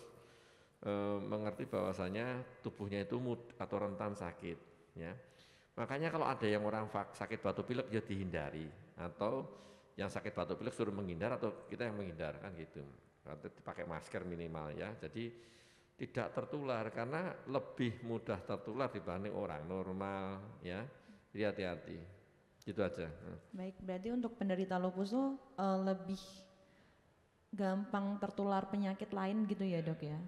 [0.84, 4.60] eh, mengerti bahwasanya tubuhnya itu mud atau rentan sakit
[5.00, 5.16] ya.
[5.76, 8.68] Makanya kalau ada yang orang sakit batuk pilek ya dihindari.
[8.96, 9.44] Atau
[10.00, 12.80] yang sakit batuk pilek suruh menghindar atau kita yang menghindar kan gitu.
[13.64, 14.96] Pakai masker minimal ya.
[14.96, 15.36] Jadi
[15.96, 20.80] tidak tertular karena lebih mudah tertular dibanding orang normal ya.
[21.36, 22.00] Jadi hati-hati.
[22.64, 23.12] Gitu aja.
[23.52, 25.36] Baik berarti untuk penderita lupus uh,
[25.84, 26.18] lebih
[27.56, 30.20] gampang tertular penyakit lain gitu ya dok ya?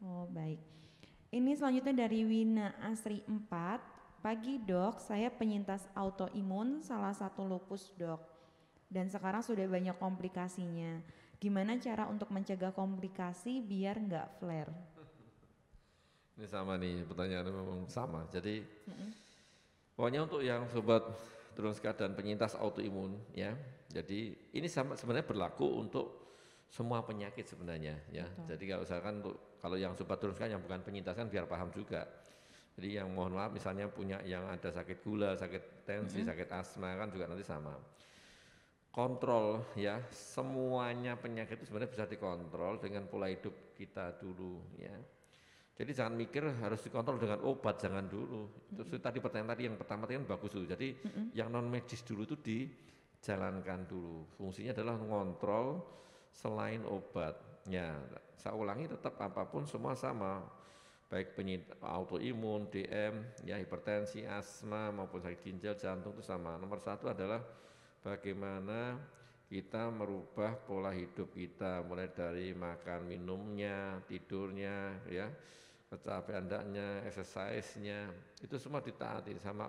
[0.00, 0.62] Oh baik.
[1.30, 4.22] Ini selanjutnya dari Wina Asri 4.
[4.22, 8.20] Pagi dok, saya penyintas autoimun salah satu lupus dok.
[8.90, 11.00] Dan sekarang sudah banyak komplikasinya.
[11.40, 14.74] Gimana cara untuk mencegah komplikasi biar nggak flare?
[16.36, 18.28] Ini sama nih pertanyaan memang sama.
[18.28, 19.10] Jadi mm -hmm.
[19.96, 21.04] pokoknya untuk yang sobat
[21.54, 23.56] turun dan penyintas autoimun ya.
[23.90, 26.29] Jadi ini sama sebenarnya berlaku untuk
[26.70, 28.24] semua penyakit sebenarnya ya.
[28.30, 28.46] Betul.
[28.54, 32.06] Jadi kalau misalkan untuk kalau yang sobat teruskan yang bukan penyintas kan biar paham juga.
[32.78, 36.30] Jadi yang mohon maaf misalnya punya yang ada sakit gula, sakit tensi, mm -hmm.
[36.30, 37.74] sakit asma kan juga nanti sama.
[38.90, 44.94] Kontrol ya, semuanya penyakit itu sebenarnya bisa dikontrol dengan pola hidup kita dulu ya.
[45.74, 48.46] Jadi jangan mikir harus dikontrol dengan obat, jangan dulu.
[48.70, 49.02] Itu mm -hmm.
[49.02, 50.64] tadi pertanyaan tadi yang pertama tadi kan bagus dulu.
[50.70, 51.26] Jadi mm -hmm.
[51.34, 54.24] yang non medis dulu itu dijalankan dulu.
[54.38, 55.66] Fungsinya adalah mengontrol
[56.34, 57.36] selain obat.
[57.68, 57.94] Ya,
[58.40, 60.42] saya ulangi tetap apa pun semua sama.
[61.10, 66.54] Baik penyintas autoimun, DM, ya hipertensi, asma maupun sakit ginjal, jantung itu sama.
[66.54, 67.42] Nomor satu adalah
[68.06, 68.94] bagaimana
[69.50, 75.26] kita merubah pola hidup kita mulai dari makan minumnya, tidurnya, ya
[75.90, 79.66] kecapean hendaknya, exercise-nya, itu semua ditaati sama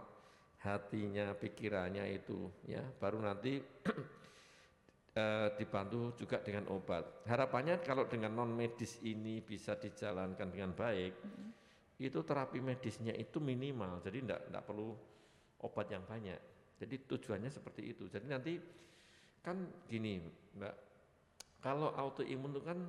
[0.62, 3.58] hatinya, pikirannya itu, ya baru nanti
[5.16, 7.28] eh, dibantu juga dengan obat.
[7.28, 11.50] Harapannya kalau dengan non medis ini bisa dijalankan dengan baik, mm-hmm.
[12.00, 14.90] itu terapi medisnya itu minimal, jadi tidak tidak perlu
[15.62, 16.40] obat yang banyak.
[16.82, 18.10] Jadi tujuannya seperti itu.
[18.10, 18.58] Jadi nanti
[19.46, 20.18] kan gini,
[20.58, 20.76] Mbak,
[21.62, 22.80] kalau autoimun itu kan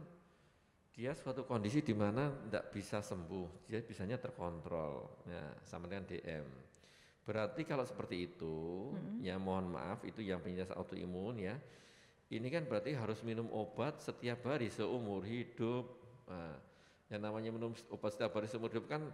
[0.92, 6.46] dia suatu kondisi di mana tidak bisa sembuh, dia bisanya terkontrol, ya, sama dengan DM.
[7.22, 9.24] Berarti kalau seperti itu, mm-hmm.
[9.24, 11.56] ya mohon maaf itu yang penyintas autoimun ya,
[12.32, 15.84] ini kan berarti harus minum obat setiap hari seumur hidup.
[16.24, 16.56] Nah,
[17.12, 19.04] yang namanya minum obat setiap hari seumur hidup kan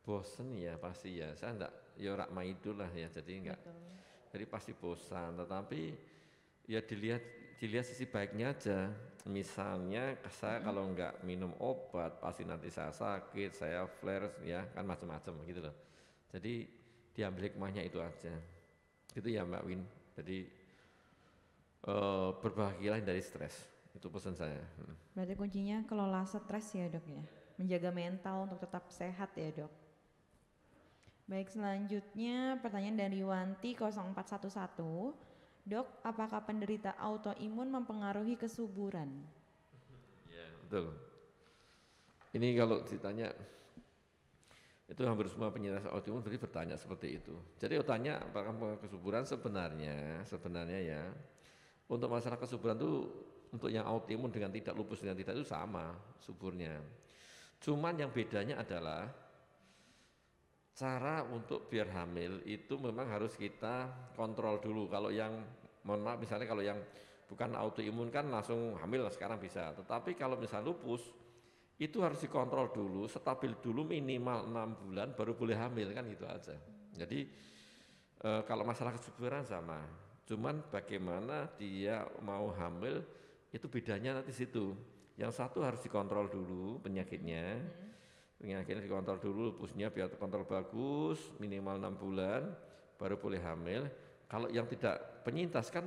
[0.00, 1.36] bosen ya pasti ya.
[1.36, 3.60] Saya enggak ya rak maidul lah ya, jadi enggak.
[3.60, 3.76] Betul.
[4.32, 5.80] Jadi pasti bosan, tetapi
[6.64, 7.22] ya dilihat
[7.60, 8.88] dilihat sisi baiknya aja.
[9.28, 10.64] Misalnya saya hmm.
[10.64, 15.76] kalau enggak minum obat pasti nanti saya sakit, saya flare ya kan macam-macam gitu loh.
[16.32, 16.64] Jadi
[17.12, 18.32] diambil hikmahnya itu aja.
[19.12, 19.84] Itu ya Mbak Win.
[20.16, 20.61] Jadi
[21.86, 23.54] uh, berbahagialah dari stres.
[23.92, 24.60] Itu pesan saya.
[24.80, 24.96] Hmm.
[25.12, 27.22] Berarti kuncinya kelola stres ya dok ya,
[27.60, 29.72] menjaga mental untuk tetap sehat ya dok.
[31.30, 35.14] Baik, selanjutnya pertanyaan dari Wanti 0411.
[35.62, 39.06] Dok, apakah penderita autoimun mempengaruhi kesuburan?
[40.26, 40.90] Ya, betul.
[42.34, 43.30] Ini kalau ditanya
[44.90, 47.32] itu hampir semua penyintas autoimun berarti bertanya seperti itu.
[47.56, 51.02] Jadi tanya apakah kesuburan sebenarnya sebenarnya ya
[51.92, 53.04] untuk masalah kesuburan itu
[53.52, 55.92] untuk yang autoimun dengan tidak lupus dengan tidak itu sama
[56.24, 56.80] suburnya.
[57.60, 59.12] Cuman yang bedanya adalah
[60.72, 64.88] cara untuk biar hamil itu memang harus kita kontrol dulu.
[64.88, 65.36] Kalau yang
[65.84, 66.80] mohon maaf misalnya kalau yang
[67.28, 69.76] bukan autoimun kan langsung hamil sekarang bisa.
[69.76, 71.12] Tetapi kalau misalnya lupus
[71.76, 76.56] itu harus dikontrol dulu, stabil dulu minimal enam bulan baru boleh hamil kan gitu aja.
[76.94, 77.26] Jadi
[78.22, 79.82] e, kalau masalah kesuburan sama,
[80.28, 83.02] cuman bagaimana dia mau hamil
[83.52, 84.72] itu bedanya nanti situ.
[85.20, 87.92] Yang satu harus dikontrol dulu penyakitnya, hmm.
[88.42, 92.50] Penyakitnya dikontrol dulu pusnya biar terkontrol bagus minimal enam bulan
[92.98, 93.86] baru boleh hamil.
[94.26, 95.86] Kalau yang tidak penyintas kan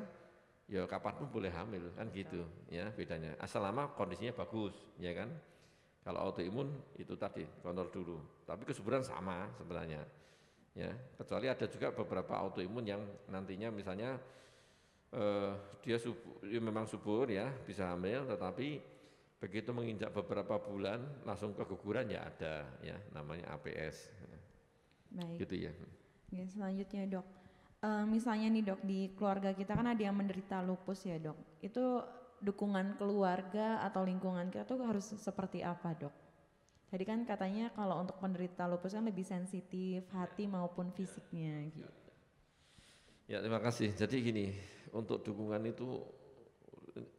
[0.72, 3.36] ya kapan pun boleh hamil kan gitu ya bedanya.
[3.44, 5.36] Asal lama kondisinya bagus ya kan?
[6.08, 8.18] Kalau autoimun itu tadi kontrol dulu.
[8.48, 10.08] Tapi kesuburan sama sebenarnya
[10.76, 14.20] ya kecuali ada juga beberapa autoimun yang nantinya misalnya
[15.16, 18.96] eh, dia subur, dia memang subur ya bisa hamil tetapi
[19.46, 24.10] begitu menginjak beberapa bulan langsung keguguran ya ada ya namanya APS.
[25.14, 25.46] Baik.
[25.46, 25.72] Gitu ya.
[26.34, 27.26] Ya selanjutnya dok,
[27.84, 31.38] e, misalnya nih dok di keluarga kita kan ada yang menderita lupus ya dok.
[31.62, 32.02] Itu
[32.42, 36.16] dukungan keluarga atau lingkungan kita tuh harus seperti apa dok?
[36.96, 41.92] Tadi kan katanya kalau untuk penderita lupus kan lebih sensitif hati maupun fisiknya gitu.
[43.28, 43.92] Ya terima kasih.
[43.92, 44.56] Jadi gini,
[44.96, 46.00] untuk dukungan itu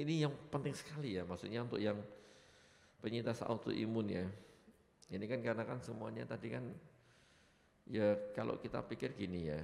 [0.01, 2.01] ini yang penting sekali ya, maksudnya untuk yang
[3.05, 4.25] penyintas autoimun ya.
[5.13, 6.73] Ini kan karena kan semuanya tadi kan
[7.85, 9.61] ya kalau kita pikir gini ya,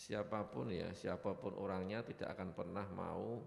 [0.00, 3.44] siapa pun ya, siapa pun orangnya tidak akan pernah mau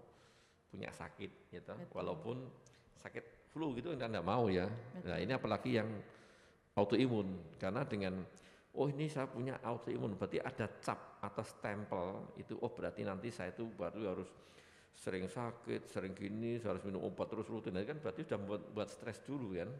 [0.70, 1.74] punya sakit gitu.
[1.90, 2.46] Walaupun
[3.02, 4.66] sakit flu gitu enggak, enggak mau ya.
[4.66, 5.06] Betul.
[5.10, 5.88] Nah, ini apalagi yang
[6.78, 8.22] autoimun karena dengan
[8.78, 13.50] oh ini saya punya autoimun berarti ada cap atau stempel itu oh berarti nanti saya
[13.50, 14.30] itu baru harus
[14.94, 18.88] sering sakit, sering gini, harus minum obat terus rutin, nah, kan berarti sudah buat, buat
[18.90, 19.70] stres dulu kan.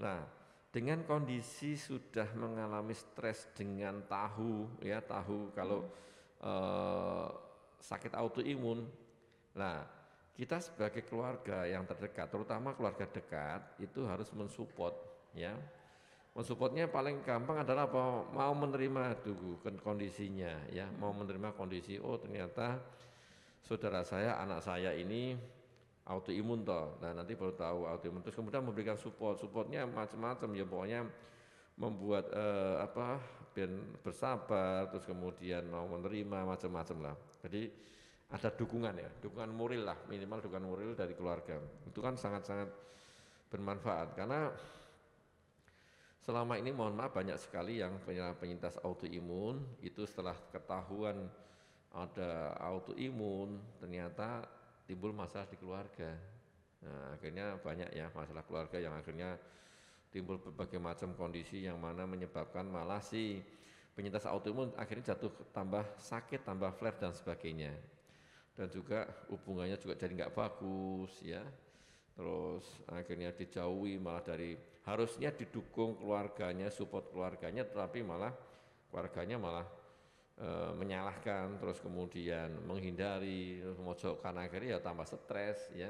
[0.00, 0.24] Nah,
[0.72, 6.48] dengan kondisi sudah mengalami stres dengan tahu, ya tahu kalau hmm.
[6.48, 7.28] eh,
[7.82, 8.88] sakit autoimun,
[9.52, 9.84] nah
[10.32, 14.96] kita sebagai keluarga yang terdekat, terutama keluarga dekat, itu harus mensupport,
[15.36, 15.52] ya.
[16.32, 18.24] Mensupportnya paling gampang adalah apa?
[18.32, 22.00] Mau menerima dulu kondisinya, ya, mau menerima kondisi.
[22.00, 22.80] Oh ternyata
[23.60, 25.36] saudara saya, anak saya ini
[26.08, 26.98] autoimun toh.
[27.04, 28.24] Nah nanti baru tahu autoimun.
[28.24, 29.38] Terus kemudian memberikan support.
[29.38, 31.00] Supportnya macam-macam ya pokoknya
[31.78, 33.20] membuat eh, apa
[34.02, 34.88] bersabar.
[34.88, 37.14] Terus kemudian mau menerima macam-macam lah.
[37.44, 37.70] Jadi
[38.32, 41.60] ada dukungan ya, dukungan moral lah minimal dukungan moral dari keluarga.
[41.84, 42.72] Itu kan sangat-sangat
[43.52, 44.48] bermanfaat karena
[46.24, 48.00] selama ini mohon maaf banyak sekali yang
[48.40, 51.28] penyintas autoimun itu setelah ketahuan
[51.92, 54.48] ada autoimun, ternyata
[54.88, 56.16] timbul masalah di keluarga.
[56.82, 59.36] Nah, akhirnya banyak ya masalah keluarga yang akhirnya
[60.08, 63.44] timbul berbagai macam kondisi yang mana menyebabkan malah si
[63.92, 67.76] penyintas autoimun akhirnya jatuh tambah sakit, tambah flare dan sebagainya.
[68.52, 71.40] Dan juga hubungannya juga jadi nggak bagus ya.
[72.12, 74.52] Terus akhirnya dijauhi malah dari
[74.84, 78.34] harusnya didukung keluarganya, support keluarganya, tetapi malah
[78.92, 79.64] keluarganya malah
[80.36, 85.88] e, menyalahkan terus kemudian menghindari memojokkan akhirnya ya tambah stres ya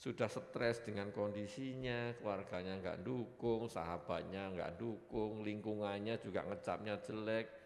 [0.00, 7.59] sudah stres dengan kondisinya keluarganya nggak dukung sahabatnya nggak dukung lingkungannya juga ngecapnya jelek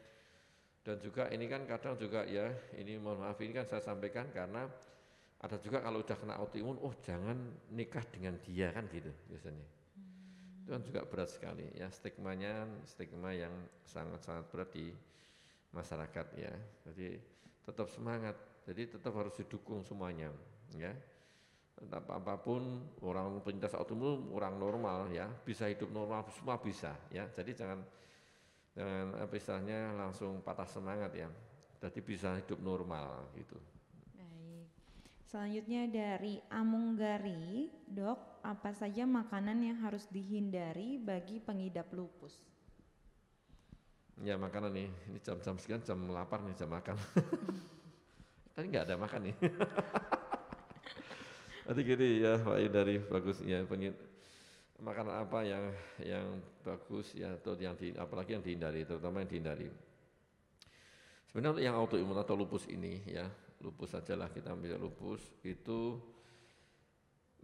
[0.85, 4.69] dan juga ini kan kadang juga ya ini mohon maaf ini kan saya sampaikan karena
[5.41, 7.37] ada juga kalau udah kena autoimun oh jangan
[7.73, 9.67] nikah dengan dia kan gitu biasanya
[10.65, 13.53] itu kan juga berat sekali ya stigmanya stigma yang
[13.85, 14.93] sangat-sangat berat di
[15.75, 16.55] masyarakat ya.
[16.89, 17.19] Jadi
[17.67, 18.39] tetap semangat.
[18.65, 20.31] Jadi tetap harus didukung semuanya
[20.79, 20.95] ya.
[21.75, 27.27] Tetap apa pun orang penyintas autoimun orang normal ya, bisa hidup normal semua bisa ya.
[27.35, 27.83] Jadi jangan
[28.75, 31.31] jangan apa istilahnya langsung patah semangat ya.
[31.79, 33.59] Jadi bisa hidup normal gitu.
[34.15, 34.67] Baik.
[35.29, 42.37] Selanjutnya dari Amunggari, Dok, apa saja makanan yang harus dihindari bagi pengidap lupus?
[44.23, 46.95] Ya makanan nih, ini jam-jam sekian jam lapar nih jam makan.
[48.55, 49.37] Tadi nggak ada makan nih.
[51.67, 53.65] Nanti gini ya Pak dari bagus ya
[54.83, 55.65] makanan apa yang
[56.03, 56.27] yang
[56.67, 59.69] bagus ya atau yang di, apalagi yang dihindari terutama yang dihindari.
[61.31, 63.27] Sebenarnya yang autoimun atau lupus ini ya
[63.63, 65.99] lupus sajalah kita ambil lupus itu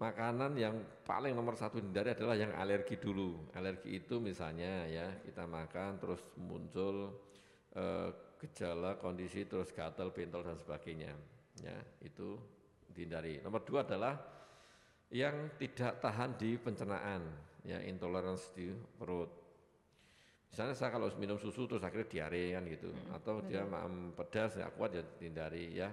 [0.01, 3.53] makanan yang paling nomor satu dihindari adalah yang alergi dulu.
[3.55, 7.15] Alergi itu misalnya ya kita makan terus muncul
[7.77, 11.13] eh, gejala kondisi terus gatal bentol dan sebagainya
[11.61, 12.41] ya itu
[12.91, 13.39] dihindari.
[13.45, 14.40] Nomor dua adalah
[15.11, 17.23] yang tidak tahan di pencernaan,
[17.67, 19.31] ya intoleransi di perut.
[20.51, 23.51] Misalnya saya kalau minum susu terus akhirnya diare kan gitu, hmm, atau betul.
[23.51, 25.91] dia maam pedas nggak kuat ya hindari ya.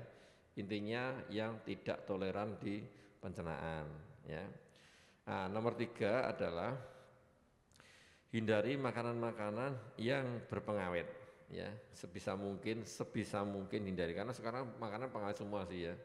[0.58, 2.82] Intinya yang tidak toleran di
[3.22, 3.86] pencernaan,
[4.26, 4.42] ya.
[5.30, 6.74] Nah, nomor tiga adalah
[8.34, 11.06] hindari makanan-makanan yang berpengawet,
[11.54, 15.96] ya sebisa mungkin sebisa mungkin hindari karena sekarang makanan pengawet semua sih ya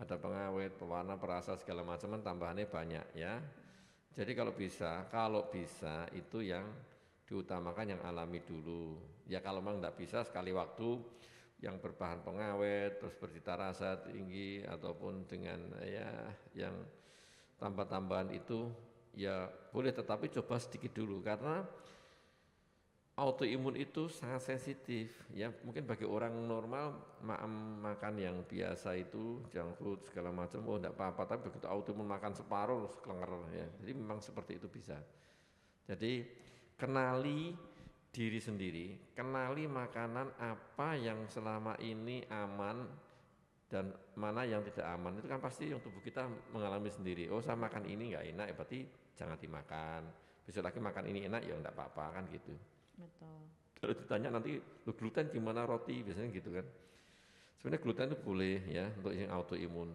[0.00, 3.40] ada pengawet, pewarna, perasa segala macam tambahannya banyak ya.
[4.12, 6.68] Jadi kalau bisa, kalau bisa itu yang
[7.24, 9.00] diutamakan yang alami dulu.
[9.24, 11.00] Ya kalau memang tidak bisa sekali waktu
[11.62, 16.10] yang berbahan pengawet, terus bercita rasa tinggi ataupun dengan ya
[16.52, 16.74] yang
[17.62, 18.68] tambah-tambahan itu
[19.14, 21.62] ya boleh tetapi coba sedikit dulu karena
[23.16, 25.12] autoimun itu sangat sensitif.
[25.36, 26.96] Ya mungkin bagi orang normal
[27.82, 31.36] makan yang biasa itu junk food segala macam oh enggak apa-apa.
[31.36, 33.66] Tapi begitu autoimun makan separuh kelenger ya.
[33.84, 34.96] Jadi memang seperti itu bisa.
[35.84, 36.24] Jadi
[36.80, 37.52] kenali
[38.12, 42.84] diri sendiri kenali makanan apa yang selama ini aman
[43.72, 45.20] dan mana yang tidak aman.
[45.20, 47.28] Itu kan pasti yang tubuh kita mengalami sendiri.
[47.28, 48.78] Oh saya makan ini enggak enak ya berarti
[49.16, 50.02] jangan dimakan.
[50.42, 52.56] Besok lagi makan ini enak ya enggak apa-apa kan gitu
[53.02, 53.42] Betul.
[53.82, 56.66] Kalau ditanya nanti lu gluten gimana roti biasanya gitu kan.
[57.58, 59.90] Sebenarnya gluten itu boleh ya untuk yang autoimun.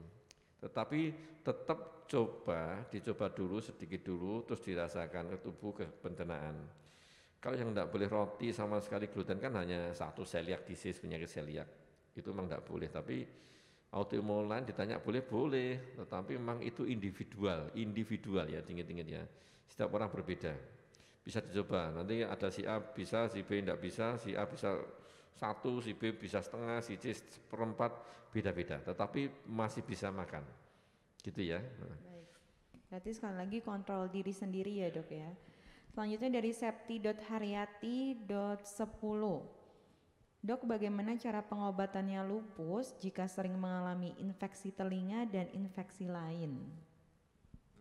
[0.60, 1.02] Tetapi
[1.40, 6.56] tetap coba, dicoba dulu sedikit dulu terus dirasakan ke tubuh ke pencernaan.
[7.40, 11.70] Kalau yang tidak boleh roti sama sekali gluten kan hanya satu celiac disease penyakit celiac.
[12.12, 13.18] Itu memang tidak boleh tapi
[13.94, 19.24] autoimun lain ditanya boleh boleh tetapi memang itu individual individual ya tinggi-tinggi ya
[19.64, 20.52] setiap orang berbeda
[21.28, 21.92] bisa dicoba.
[21.92, 24.80] Nanti ada si A bisa, si B tidak bisa, si A bisa
[25.36, 27.92] satu, si B bisa setengah, si C seperempat,
[28.32, 28.80] beda-beda.
[28.80, 30.48] Tetapi masih bisa makan,
[31.20, 31.60] gitu ya.
[31.60, 32.32] Baik.
[32.88, 35.28] Berarti sekali lagi kontrol diri sendiri ya dok ya.
[35.92, 38.24] Selanjutnya dari septi.haryati.10
[40.38, 46.72] Dok, bagaimana cara pengobatannya lupus jika sering mengalami infeksi telinga dan infeksi lain?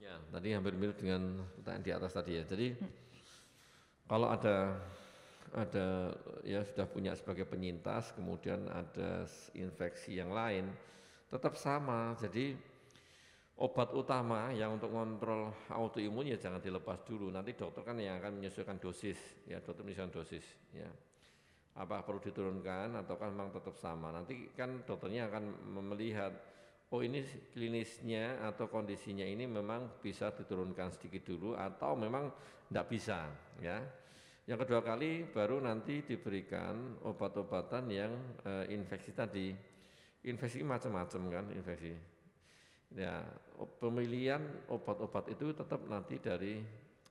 [0.03, 2.43] Ya, tadi hampir mirip dengan pertanyaan di atas tadi ya.
[2.49, 3.06] Jadi hmm
[4.07, 4.79] kalau ada
[5.55, 10.69] ada ya sudah punya sebagai penyintas, kemudian ada infeksi yang lain,
[11.31, 12.15] tetap sama.
[12.19, 12.55] Jadi
[13.57, 17.33] obat utama yang untuk kontrol autoimun ya jangan dilepas dulu.
[17.33, 20.89] Nanti dokter kan yang akan menyesuaikan dosis, ya dokter menyesuaikan dosis, ya.
[21.77, 24.09] Apa perlu diturunkan atau kan memang tetap sama.
[24.09, 25.45] Nanti kan dokternya akan
[25.93, 26.33] melihat
[26.95, 32.31] oh ini klinisnya atau kondisinya ini memang bisa diturunkan sedikit dulu atau memang
[32.71, 33.27] tidak bisa
[33.59, 33.83] ya.
[34.47, 38.13] Yang kedua kali baru nanti diberikan obat-obatan yang
[38.47, 39.51] e, infeksi tadi.
[40.23, 41.91] Infeksi macam-macam kan infeksi.
[42.95, 43.27] Ya,
[43.83, 44.39] pemilihan
[44.71, 46.63] obat-obat itu tetap nanti dari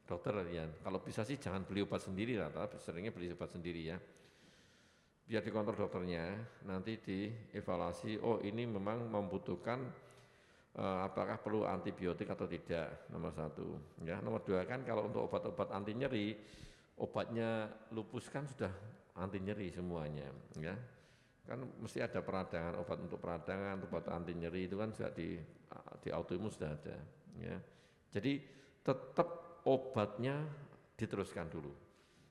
[0.08, 0.64] dokter ya.
[0.80, 4.00] Kalau bisa sih jangan beli obat sendiri lah, tapi seringnya beli obat sendiri ya
[5.26, 6.38] biar dikontrol dokternya,
[6.70, 9.82] nanti dievaluasi, oh ini memang membutuhkan
[10.78, 13.98] uh, apakah perlu antibiotik atau tidak, nomor satu.
[14.06, 16.38] Ya, nomor dua kan kalau untuk obat-obat anti nyeri,
[17.02, 18.70] obatnya lupus kan sudah
[19.18, 20.30] anti nyeri semuanya,
[20.62, 20.78] ya.
[21.46, 25.42] Kan mesti ada peradangan, obat untuk peradangan, obat anti nyeri itu kan sudah di
[26.06, 26.98] di autoimun sudah ada,
[27.42, 27.58] ya.
[28.14, 28.46] Jadi
[28.86, 30.46] tetap obatnya
[30.94, 31.85] diteruskan dulu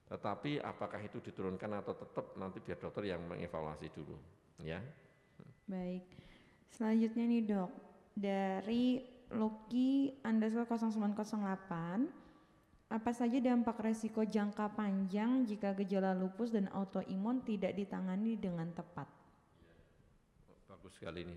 [0.08, 4.16] tetapi apakah itu diturunkan atau tetap nanti biar dokter yang mengevaluasi dulu,
[4.60, 4.80] ya.
[5.64, 6.04] Baik.
[6.68, 7.70] Selanjutnya nih dok,
[8.12, 9.00] dari
[9.32, 12.24] Loki underscore 0908,
[12.94, 19.08] apa saja dampak resiko jangka panjang jika gejala lupus dan autoimun tidak ditangani dengan tepat?
[20.68, 21.36] Bagus sekali ini.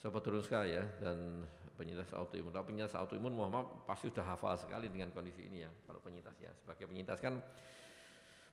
[0.00, 1.44] Sobat turun sekali ya dan
[1.76, 2.50] penyintas autoimun.
[2.50, 5.70] Kalau penyintas autoimun Muhammad pasti sudah hafal sekali dengan kondisi ini ya.
[5.84, 7.38] Kalau penyintas ya sebagai penyintas kan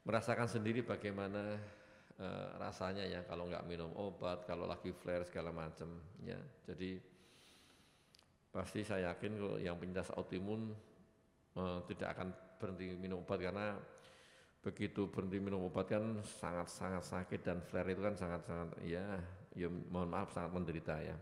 [0.07, 1.59] merasakan sendiri bagaimana
[2.15, 6.39] uh, rasanya ya kalau nggak minum obat, kalau lagi flare segala macam ya.
[6.63, 6.95] Jadi
[8.47, 10.71] pasti saya yakin kalau yang penyintas autoimun
[11.59, 13.75] uh, tidak akan berhenti minum obat karena
[14.63, 19.03] begitu berhenti minum obat kan sangat-sangat sakit dan flare itu kan sangat-sangat ya
[19.53, 21.19] ya mohon maaf sangat menderita ya.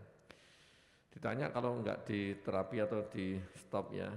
[1.10, 4.14] Ditanya kalau nggak di terapi atau di stop ya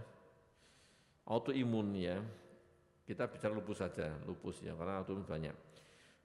[1.26, 2.22] autoimun ya.
[3.10, 5.56] Kita bicara lupus saja, lupus ya, karena autoimun banyak.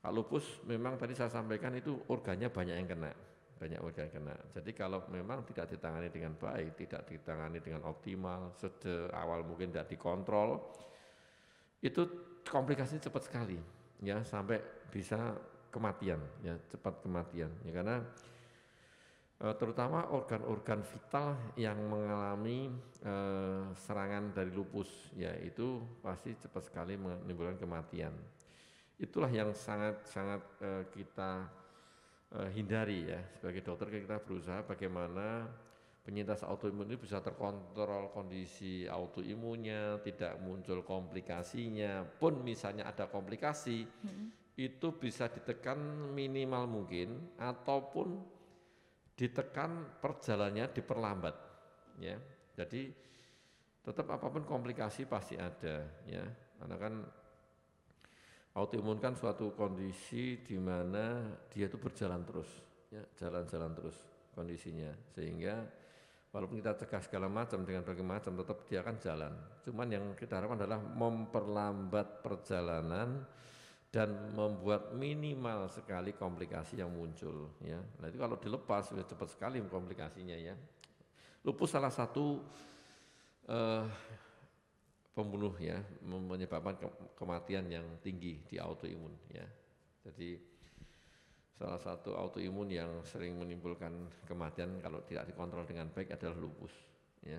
[0.05, 3.09] Kalau lupus memang tadi saya sampaikan itu organnya banyak yang kena,
[3.57, 4.37] banyak organ kena.
[4.53, 9.97] Jadi kalau memang tidak ditangani dengan baik, tidak ditangani dengan optimal, sejak awal mungkin tidak
[9.97, 10.61] dikontrol,
[11.80, 12.05] itu
[12.45, 13.57] komplikasinya cepat sekali,
[14.05, 14.61] ya sampai
[14.93, 15.32] bisa
[15.72, 18.05] kematian, ya cepat kematian, ya karena
[19.35, 22.70] terutama organ-organ vital yang mengalami
[23.03, 28.14] eh, serangan dari lupus ya itu pasti cepat sekali menimbulkan kematian.
[28.95, 31.51] Itulah yang sangat-sangat eh, kita
[32.30, 33.20] eh, hindari ya.
[33.35, 35.51] Sebagai dokter kita berusaha bagaimana
[36.07, 42.07] penyintas autoimun ini bisa terkontrol kondisi autoimunnya tidak muncul komplikasinya.
[42.07, 44.57] Pun misalnya ada komplikasi hmm.
[44.62, 45.76] itu bisa ditekan
[46.14, 48.35] minimal mungkin ataupun
[49.15, 51.37] ditekan perjalannya diperlambat
[52.03, 52.19] ya.
[52.55, 52.91] Jadi
[53.85, 56.25] tetap apa pun komplikasi pasti ada ya.
[56.59, 56.95] Karena kan
[58.55, 62.51] autoimun kan suatu kondisi di mana dia itu berjalan terus
[62.91, 63.97] ya jalan-jalan terus
[64.35, 64.91] kondisinya.
[65.15, 65.62] Sehingga
[66.35, 69.33] walaupun kita cegah segala macam dengan berbagai macam tetap dia akan jalan.
[69.62, 73.23] Cuman yang kita harapkan adalah memperlambat perjalanan
[73.95, 77.79] dan membuat minimal sekali komplikasi yang muncul ya.
[78.03, 80.59] Nah itu kalau dilepas sudah cepat sekali komplikasinya ya.
[81.47, 82.43] Lupus salah satu
[83.47, 83.87] uh,
[85.15, 89.47] pembunuh ya, menyebabkan ke kematian yang tinggi di autoimun ya.
[90.11, 90.43] Jadi
[91.55, 96.75] salah satu autoimun yang sering menimbulkan kematian kalau tidak dikontrol dengan baik adalah lupus
[97.23, 97.39] ya.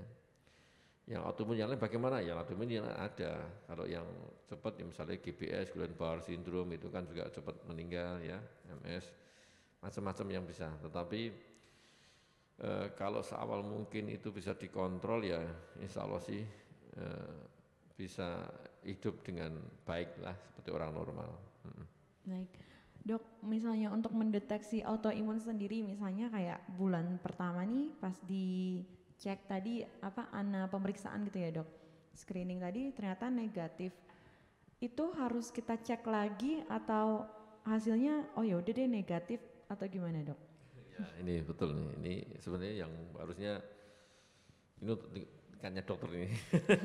[1.05, 2.17] Yang autoimun yang lain bagaimana?
[2.17, 3.45] Yang autoimun yang ada.
[3.69, 4.05] Kalau yang
[4.49, 8.41] cepat ya misalnya GBS, Guillain-Barré syndrome itu kan juga cepat meninggal ya,
[8.81, 9.05] MS,
[9.85, 10.73] macam-macam yang bisa.
[10.81, 11.21] Tetapi
[12.57, 15.45] e, kalau seawal mungkin itu bisa dikontrol ya,
[15.77, 16.41] insya Allah sih
[16.97, 17.05] e,
[17.93, 18.41] bisa
[18.81, 21.29] hidup dengan baik lah seperti orang normal.
[21.69, 21.85] Hmm.
[22.25, 22.49] Baik.
[23.05, 28.81] Dok, misalnya untuk mendeteksi autoimun sendiri misalnya kayak bulan pertama nih pas di
[29.19, 31.69] cek tadi apa ana pemeriksaan gitu ya dok?
[32.15, 33.91] Screening tadi ternyata negatif.
[34.79, 37.23] Itu harus kita cek lagi atau
[37.65, 39.39] hasilnya oh ya udah deh negatif
[39.71, 40.39] atau gimana dok?
[40.95, 41.87] Ya ini betul nih.
[41.99, 43.53] Ini sebenarnya yang harusnya
[44.83, 44.93] ini
[45.59, 46.29] kannya dokter ini.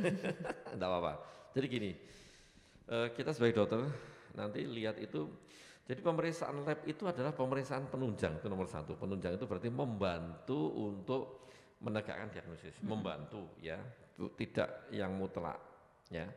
[0.75, 1.13] Tidak apa-apa.
[1.55, 1.91] Jadi gini
[2.91, 3.81] eh, kita sebagai dokter
[4.35, 5.27] nanti lihat itu
[5.91, 8.95] jadi pemeriksaan lab itu adalah pemeriksaan penunjang itu nomor satu.
[8.95, 11.51] Penunjang itu berarti membantu untuk
[11.81, 12.89] menegakkan diagnosis, hmm.
[12.89, 13.81] membantu ya,
[14.37, 15.57] tidak yang mutlak
[16.13, 16.29] ya.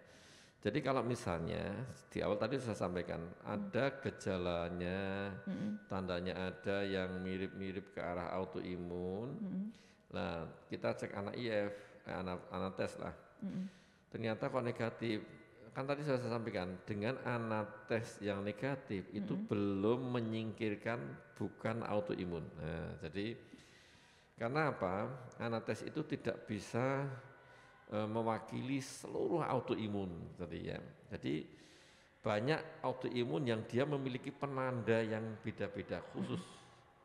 [0.64, 1.76] Jadi kalau misalnya
[2.08, 5.92] di awal tadi saya sampaikan ada gejalanya, hmm.
[5.92, 9.28] tandanya ada yang mirip-mirip ke arah autoimun.
[9.44, 9.66] Hmm.
[10.16, 11.76] Nah, kita cek anak IF,
[12.08, 13.12] eh, anak anak tes lah.
[13.44, 13.68] Hmm.
[14.08, 15.20] Ternyata kok negatif.
[15.76, 19.52] Kan tadi saya sampaikan dengan anak tes yang negatif itu hmm.
[19.52, 21.02] belum menyingkirkan
[21.36, 22.48] bukan autoimun.
[22.56, 23.36] Nah, jadi
[24.34, 25.08] karena apa?
[25.38, 27.06] Anates itu tidak bisa
[27.90, 30.80] e, mewakili seluruh autoimun tadi ya.
[31.14, 31.46] Jadi
[32.24, 36.42] banyak autoimun yang dia memiliki penanda yang beda-beda khusus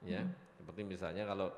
[0.02, 0.08] hmm.
[0.08, 0.24] ya.
[0.56, 1.52] Seperti misalnya kalau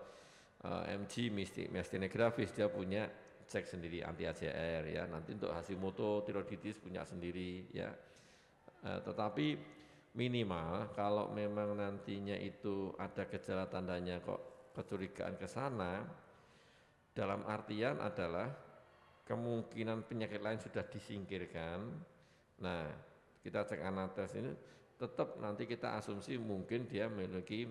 [0.58, 1.30] e, MG
[1.70, 3.06] myasthenia gravis dia punya
[3.46, 5.06] cek sendiri anti ACR ya.
[5.06, 7.94] Nanti untuk Hashimoto tiroiditis punya sendiri ya.
[8.82, 9.78] E, tetapi
[10.18, 16.06] minimal kalau memang nantinya itu ada gejala tandanya kok kecurigaan ke sana
[17.10, 18.48] dalam artian adalah
[19.26, 21.86] kemungkinan penyakit lain sudah disingkirkan.
[22.60, 22.82] Nah,
[23.40, 24.50] kita cek anates ini
[25.00, 27.70] tetap nanti kita asumsi mungkin dia memiliki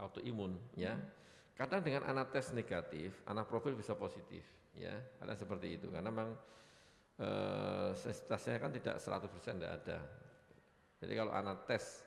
[0.00, 0.96] autoimun ya.
[0.96, 1.06] Hmm.
[1.52, 4.42] Kadang dengan anates negatif, anak profil bisa positif
[4.74, 4.96] ya.
[5.20, 6.32] Karena seperti itu karena memang
[7.20, 9.98] eh, sensitivitasnya kan tidak 100% tidak ada.
[11.04, 12.02] Jadi kalau anates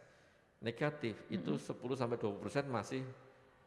[0.60, 1.36] negatif hmm.
[1.38, 3.04] itu 10 sampai 20% masih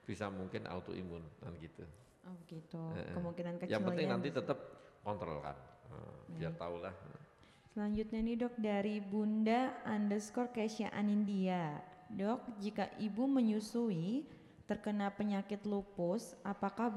[0.09, 1.85] bisa mungkin autoimun kan gitu.
[2.25, 2.81] Oh gitu.
[2.97, 4.13] Eh, Kemungkinan kecil Yang penting ya.
[4.17, 4.59] nanti tetap
[5.05, 5.57] kontrol kan.
[5.93, 6.97] Nah, biar tahu lah.
[7.77, 11.77] Selanjutnya nih dok dari Bunda underscore Kesya Anindia.
[12.09, 14.25] Dok, jika ibu menyusui
[14.65, 16.89] terkena penyakit lupus, apakah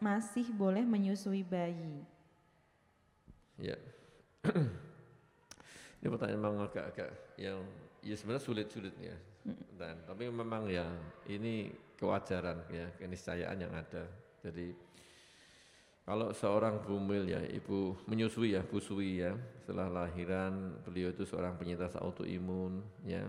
[0.00, 2.04] masih boleh menyusui bayi?
[3.56, 3.76] Ya,
[5.98, 7.10] ini pertanyaan memang agak-agak
[7.40, 7.64] yang
[8.04, 9.16] ya sebenarnya sulit-sulit ya.
[9.74, 10.84] Dan tapi memang ya
[11.26, 14.06] ini kewajaran ya keniscayaan yang ada.
[14.40, 14.70] Jadi
[16.08, 21.98] kalau seorang bumil ya ibu menyusui ya busui ya setelah lahiran beliau itu seorang penyintas
[22.00, 23.26] autoimun ya.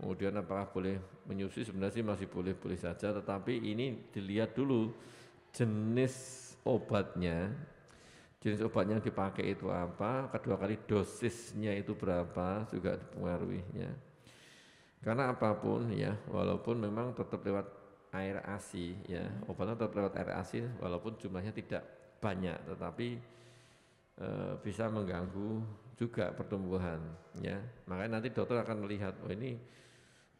[0.00, 0.96] Kemudian apakah boleh
[1.28, 1.62] menyusui?
[1.62, 4.90] Sebenarnya sih masih boleh boleh saja tetapi ini dilihat dulu
[5.52, 6.14] jenis
[6.64, 7.52] obatnya.
[8.40, 12.64] Jenis obatnya yang dipakai itu apa, kedua kali dosisnya itu berapa?
[12.68, 13.92] Juga dipengaruhi ya.
[15.04, 17.68] Karena apa pun ya, walaupun memang tetap lewat
[18.16, 21.84] air ASI ya, obatnya tetap lewat air ASI walaupun jumlahnya tidak
[22.24, 23.20] banyak, tetapi
[24.16, 24.28] e,
[24.64, 25.60] bisa mengganggu
[26.00, 27.04] juga pertumbuhan
[27.36, 27.60] ya.
[27.84, 29.60] Makanya nanti dokter akan melihat, oh ini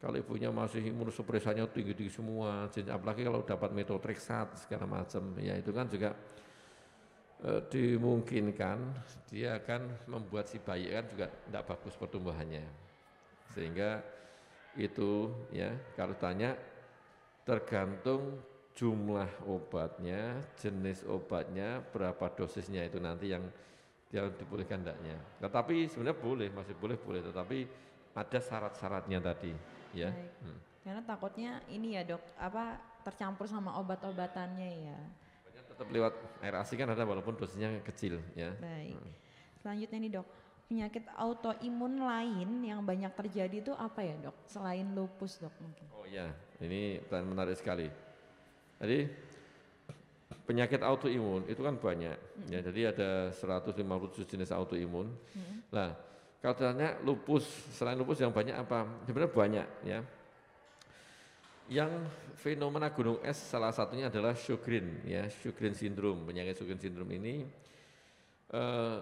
[0.01, 5.93] kalau ibunya masih imunosupresanya tinggi-tinggi semua, apalagi kalau dapat metotrexat segala macam, ya itu kan
[5.93, 6.17] juga
[7.45, 8.81] e, dimungkinkan
[9.29, 12.65] dia akan membuat si bayi kan juga tidak bagus pertumbuhannya
[13.55, 14.03] sehingga
[14.75, 16.59] itu ya kalau tanya
[17.47, 18.41] tergantung
[18.75, 23.47] jumlah obatnya jenis obatnya berapa dosisnya itu nanti yang
[24.11, 27.59] dia dibolehkan tidaknya tetapi sebenarnya boleh masih boleh boleh tetapi
[28.15, 29.55] ada syarat-syaratnya tadi
[29.95, 30.59] ya hmm.
[30.83, 34.99] karena takutnya ini ya dok apa tercampur sama obat-obatannya ya
[35.75, 38.55] tetap lewat air ASI kan ada walaupun dosisnya kecil ya.
[38.63, 38.95] Baik.
[38.95, 39.13] Hmm.
[39.59, 40.27] Selanjutnya nih dok,
[40.67, 44.37] penyakit autoimun lain yang banyak terjadi itu apa ya dok?
[44.49, 45.87] Selain lupus dok mungkin.
[45.93, 46.29] Oh ya,
[46.65, 47.89] ini pertanyaan menarik sekali.
[48.81, 48.99] Jadi
[50.45, 52.51] penyakit autoimun itu kan banyak hmm.
[52.53, 52.61] ya.
[52.65, 55.09] Jadi ada 157 jenis autoimun.
[55.37, 55.57] Hmm.
[55.73, 55.93] Nah,
[56.41, 58.85] kalau tanya lupus, selain lupus yang banyak apa?
[59.09, 60.01] Sebenarnya banyak ya
[61.69, 62.05] yang
[62.37, 67.35] fenomena gunung es salah satunya adalah Sjogren ya Sjogren syndrome penyakit Sjogren syndrome ini
[68.53, 68.99] eh,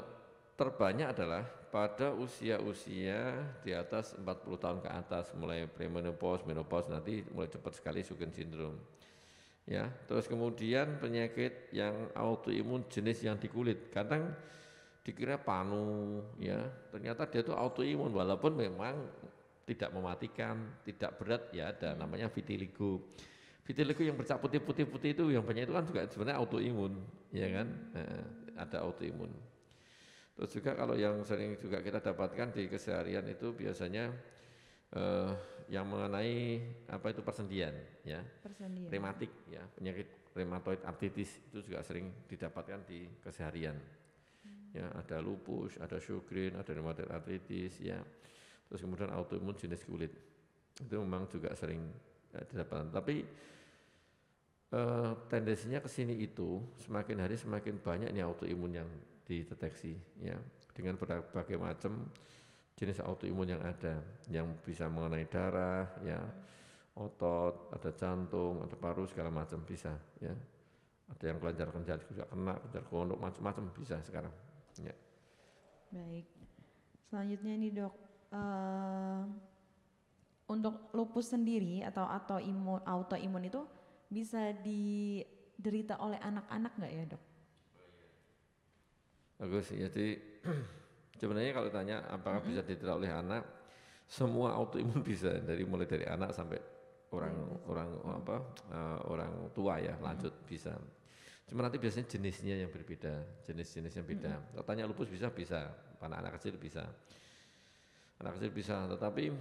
[0.63, 1.43] terbanyak adalah
[1.73, 3.35] pada usia-usia
[3.67, 8.79] di atas 40 tahun ke atas mulai premenopause menopause nanti mulai cepat sekali Sjogren syndrome
[9.67, 14.31] ya terus kemudian penyakit yang autoimun jenis yang di kulit kadang
[15.03, 16.61] dikira panu ya
[16.95, 18.95] ternyata dia itu autoimun walaupun memang
[19.67, 21.99] tidak mematikan, tidak berat ya ada hmm.
[22.03, 23.01] namanya vitiligo.
[23.63, 26.93] Vitiligo yang bercak putih-putih-putih itu yang banyak itu kan juga sebenarnya autoimun,
[27.31, 27.67] ya kan?
[27.95, 28.23] Nah,
[28.59, 29.31] ada autoimun.
[30.43, 34.11] Terus juga kalau yang sering juga kita dapatkan di keseharian itu biasanya
[34.91, 35.31] eh,
[35.71, 36.59] yang mengenai
[36.91, 37.71] apa itu persendian,
[38.03, 38.91] ya, persendian.
[38.91, 43.79] rematik, ya, penyakit rheumatoid arthritis itu juga sering didapatkan di keseharian.
[44.43, 44.75] Hmm.
[44.75, 48.03] Ya, ada lupus, ada Sjogren, ada rheumatoid arthritis, ya
[48.73, 50.09] terus kemudian autoimun jenis kulit
[50.81, 51.93] itu memang juga sering
[52.33, 53.21] ya, didapatkan tapi
[54.73, 58.89] eh, tendensinya ke sini itu semakin hari semakin banyak nih autoimun yang
[59.27, 60.37] dideteksi ya
[60.73, 62.11] dengan berbagai macam
[62.77, 64.01] jenis autoimun yang ada
[64.33, 66.19] yang bisa mengenai darah ya
[66.97, 70.33] otot ada jantung ada paru segala macam bisa ya.
[71.13, 74.33] Ada yang kelenjar kelenjar juga kena kelenjar kondok macam-macam bisa sekarang
[74.81, 74.95] ya.
[75.93, 76.25] Baik.
[77.13, 77.93] Selanjutnya ini dok
[78.33, 79.29] uh,
[80.49, 83.61] untuk lupus sendiri atau autoimun autoimun itu
[84.09, 87.23] bisa diderita oleh anak-anak nggak ya dok?
[89.43, 90.07] Bagus, jadi
[91.21, 92.51] sebenarnya kalau tanya apakah mm -hmm.
[92.55, 93.43] bisa diderita oleh anak,
[94.07, 96.63] semua autoimun bisa dari mulai dari anak sampai
[97.11, 97.71] orang mm -hmm.
[97.75, 97.89] orang
[98.23, 98.37] apa
[98.71, 100.51] uh, orang tua ya lanjut mm -hmm.
[100.51, 100.73] bisa.
[101.51, 104.31] Cuma nanti biasanya jenisnya yang berbeda, jenis-jenisnya beda.
[104.31, 104.51] Mm -hmm.
[104.55, 106.87] Kalau tanya lupus bisa bisa, anak-anak kecil bisa
[108.23, 109.35] anak kecil bisa tetapi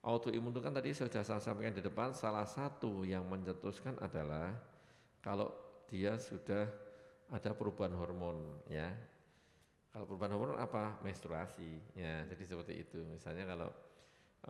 [0.00, 4.56] autoimun itu kan tadi sudah saya sampaikan di depan salah satu yang mencetuskan adalah
[5.20, 5.52] kalau
[5.88, 6.64] dia sudah
[7.30, 8.90] ada perubahan hormon ya.
[9.94, 10.98] Kalau perubahan hormon apa?
[11.00, 12.26] Menstruasi ya.
[12.28, 13.00] Jadi seperti itu.
[13.06, 13.70] Misalnya kalau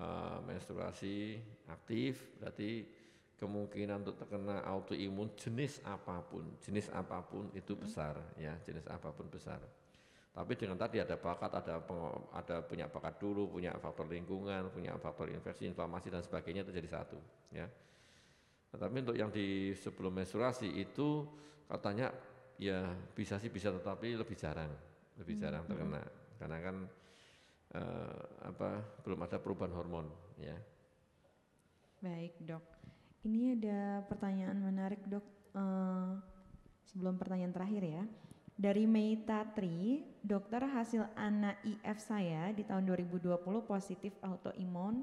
[0.00, 1.38] uh, menstruasi
[1.70, 2.88] aktif berarti
[3.34, 8.56] kemungkinan untuk terkena autoimun jenis apa pun jenis apa pun itu besar ya.
[8.64, 9.62] Jenis apa pun besar.
[10.34, 11.78] Tapi dengan tadi ada bakat, ada
[12.34, 16.90] ada punya bakat dulu, punya faktor lingkungan, punya faktor infeksi, inflamasi dan sebagainya itu jadi
[16.90, 17.18] satu,
[17.54, 17.70] ya.
[18.74, 21.22] Tetapi untuk yang di sebelum menstruasi itu
[21.70, 22.10] katanya
[22.58, 24.70] ya bisa sih bisa tetapi lebih jarang,
[25.18, 25.70] lebih jarang hmm.
[25.70, 26.02] terkena
[26.38, 26.76] karena kan
[27.78, 28.70] uh, apa
[29.02, 30.06] belum ada perubahan hormon,
[30.38, 30.56] ya.
[32.04, 32.64] Baik dok,
[33.24, 35.24] ini ada pertanyaan menarik dok.
[35.54, 36.18] Uh,
[36.94, 38.04] sebelum pertanyaan terakhir ya.
[38.54, 43.34] Dari Meita Tri, dokter hasil anak IF saya di tahun 2020
[43.66, 45.02] positif autoimun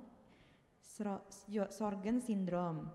[1.67, 2.87] Sorgen syndrome.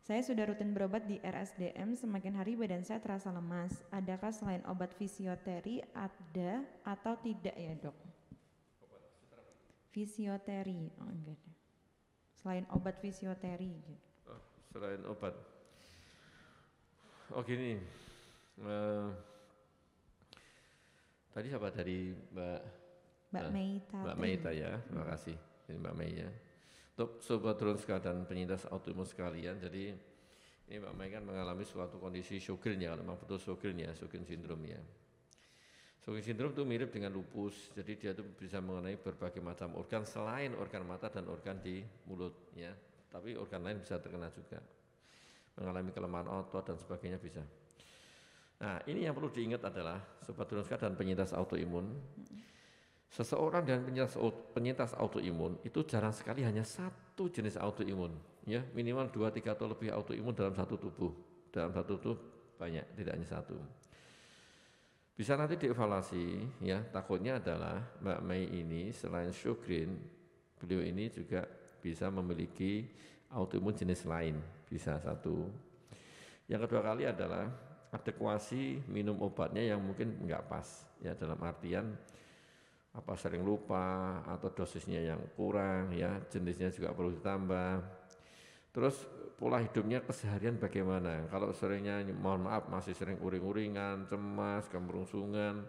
[0.00, 3.84] Saya sudah rutin berobat di RSDM, semakin hari badan saya terasa lemas.
[3.92, 7.96] Adakah selain obat fisioteri ada atau tidak ya dok?
[9.92, 11.40] Fisioteri, oh enggak.
[12.40, 13.94] Selain obat fisioteri gitu.
[14.30, 14.40] Oh,
[14.72, 15.34] selain obat.
[17.30, 17.78] Oh gini,
[18.64, 19.14] uh,
[21.30, 22.60] Tadi siapa dari Mbak
[23.30, 23.98] Mbak uh, Meita.
[24.02, 25.36] Mbak Meita ya, terima kasih.
[25.70, 26.30] Ini Mbak Mei ya.
[27.20, 29.96] Sobat Dronska dan penyintas autoimun sekalian, jadi
[30.70, 34.22] ini Mbak Mei kan mengalami suatu kondisi Sjogren ya, kalau memang betul Sjogren ya, Sjogren
[34.28, 34.80] syndrome ya.
[36.04, 40.54] Sjogren syndrome itu mirip dengan lupus, jadi dia itu bisa mengenai berbagai macam organ selain
[40.54, 42.70] organ mata dan organ di mulut, ya.
[43.10, 44.62] Tapi organ lain bisa terkena juga,
[45.58, 47.42] mengalami kelemahan otot dan sebagainya bisa.
[48.60, 51.96] Nah, ini yang perlu diingat adalah sobat Drunska dan penyintas autoimun.
[53.10, 54.14] Seseorang dengan penyintas,
[54.54, 58.14] penyintas autoimun itu jarang sekali hanya satu jenis autoimun,
[58.46, 61.10] ya minimal dua tiga atau lebih autoimun dalam satu tubuh.
[61.50, 62.18] Dalam satu tubuh
[62.54, 63.58] banyak, tidak hanya satu.
[65.18, 66.24] Bisa nanti dievaluasi
[66.62, 69.90] ya, takutnya adalah Mbak Mei ini selain Sjogren,
[70.62, 71.44] beliau ini juga
[71.82, 72.86] bisa memiliki
[73.34, 74.38] autoimun jenis lain,
[74.70, 75.50] bisa satu.
[76.46, 77.50] Yang kedua kali adalah
[77.90, 81.90] adekuasi minum obatnya yang mungkin enggak pas, ya dalam artian
[82.90, 87.78] apa sering lupa atau dosisnya yang kurang ya jenisnya juga perlu ditambah
[88.74, 89.06] terus
[89.40, 91.24] pola hidupnya keseharian bagaimana?
[91.32, 95.64] Kalau seringnya mohon maaf masih sering uring-uringan, cemas, kemerungsungan,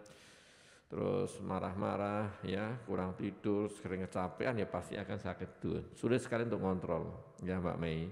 [0.91, 5.79] terus marah-marah ya, kurang tidur, sering kecapean ya pasti akan sakit tuh.
[5.95, 7.07] Sulit sekali untuk kontrol
[7.47, 8.11] ya Mbak Mei.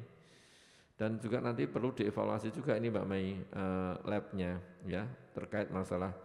[0.95, 5.03] Dan juga nanti perlu dievaluasi juga ini Mbak Mei uh, labnya ya
[5.36, 6.16] terkait masalah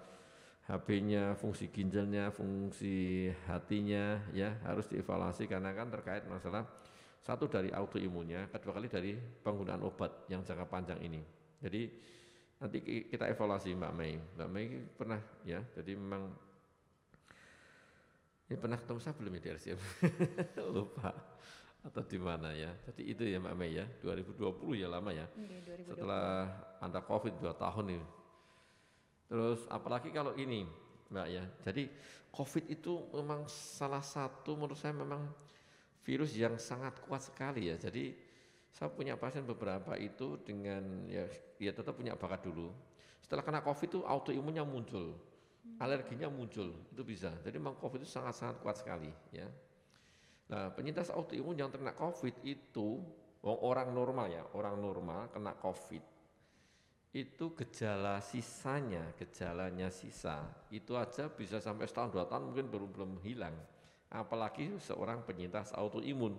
[0.65, 6.65] HB-nya, fungsi ginjalnya, fungsi hatinya ya harus dievaluasi karena kan terkait masalah
[7.21, 11.21] satu dari autoimunnya, kedua kali dari penggunaan obat yang jangka panjang ini.
[11.61, 11.89] Jadi
[12.61, 14.17] nanti kita evaluasi Mbak Mei.
[14.17, 16.33] Mbak Mei pernah ya, jadi memang
[18.49, 19.81] ini pernah ketemu saya belum ya di RCM?
[20.77, 21.13] Lupa
[21.85, 22.73] atau di mana ya.
[22.89, 25.29] Jadi itu ya Mbak Mei ya, 2020 ya lama ya.
[25.29, 25.93] Okay, 2020.
[25.93, 26.29] Setelah
[26.81, 28.24] anda Covid dua tahun nih.
[29.29, 30.69] Terus apalagi kalau ini
[31.11, 31.45] Mbak ya.
[31.65, 31.89] Jadi
[32.35, 35.31] Covid itu memang salah satu menurut saya memang
[36.03, 37.77] virus yang sangat kuat sekali ya.
[37.79, 38.11] Jadi
[38.75, 41.31] saya punya pasien beberapa itu dengan ya,
[41.63, 42.75] ya tetap punya bakat dulu.
[43.23, 45.15] Setelah kena COVID itu autoimunnya muncul,
[45.79, 47.31] alerginya muncul, itu bisa.
[47.41, 49.47] Jadi memang COVID itu sangat-sangat kuat sekali ya.
[50.51, 53.01] Nah penyintas autoimun yang terkena COVID itu
[53.47, 56.14] orang normal ya, orang normal kena COVID
[57.15, 60.43] itu gejala sisanya, gejalanya sisa,
[60.75, 63.55] itu aja bisa sampai setahun dua tahun mungkin belum belum hilang
[64.15, 66.39] apalagi seorang penyintas autoimun.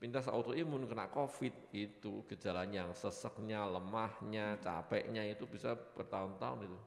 [0.00, 6.78] Penyintas autoimun kena COVID itu gejalanya yang seseknya, lemahnya, capeknya itu bisa bertahun-tahun itu.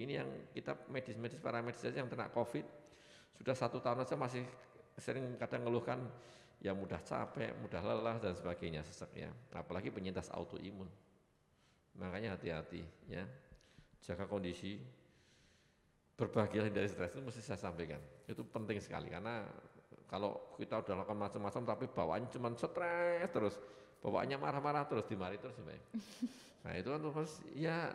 [0.00, 2.64] Ini yang kita medis-medis para medis saja yang kena COVID
[3.36, 4.44] sudah satu tahun saja masih
[4.96, 6.00] sering kadang ngeluhkan
[6.62, 9.30] ya mudah capek, mudah lelah dan sebagainya seseknya.
[9.52, 10.88] Apalagi penyintas autoimun.
[12.00, 13.28] Makanya hati-hati ya.
[14.00, 14.80] Jaga kondisi,
[16.16, 18.00] berbahagia dari stres itu mesti saya sampaikan.
[18.24, 19.44] Itu penting sekali karena
[20.08, 23.54] kalau kita udah lakukan macam-macam tapi bawaannya cuma stres terus,
[24.00, 25.76] bawaannya marah-marah terus, dimari terus ya.
[26.60, 27.88] Nah itu kan terus ya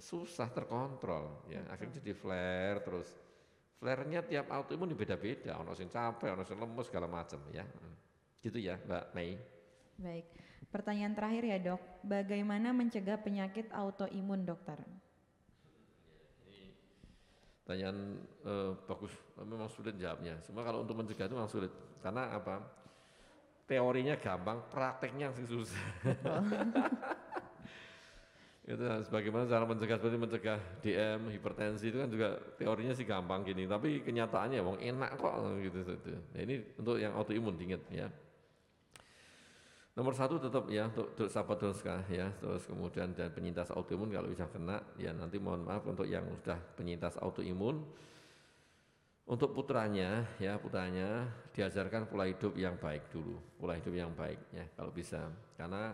[0.00, 3.08] susah terkontrol ya, akhirnya jadi flare terus.
[3.78, 7.62] Flare-nya tiap autoimun beda-beda, ono sing capek, ono sing lemes segala macam ya.
[7.62, 7.94] Hmm.
[8.42, 9.38] Gitu ya, Mbak Mei.
[10.02, 10.26] Baik.
[10.68, 11.82] Pertanyaan terakhir ya, Dok.
[12.04, 14.76] Bagaimana mencegah penyakit autoimun, Dokter?
[17.64, 20.36] Pertanyaan eh, bagus, memang sulit jawabnya.
[20.44, 21.72] Semua kalau untuk mencegah itu memang sulit.
[22.04, 22.60] Karena apa?
[23.68, 25.88] Teorinya gampang, prakteknya yang susah.
[28.68, 33.64] itu sebagaimana cara mencegah seperti mencegah DM, hipertensi itu kan juga teorinya sih gampang gini,
[33.64, 35.88] tapi kenyataannya wong enak kok gitu.
[35.88, 36.20] gitu.
[36.36, 38.12] Nah, ini untuk yang autoimun diingat ya.
[39.98, 44.46] Nomor satu tetap ya untuk, sahabat doska ya, terus kemudian dan penyintas autoimun kalau bisa
[44.46, 47.82] kena ya nanti mohon maaf untuk yang sudah penyintas autoimun.
[49.26, 54.70] Untuk putranya ya putranya diajarkan pola hidup yang baik dulu, pola hidup yang baik ya
[54.78, 55.34] kalau bisa.
[55.58, 55.90] Karena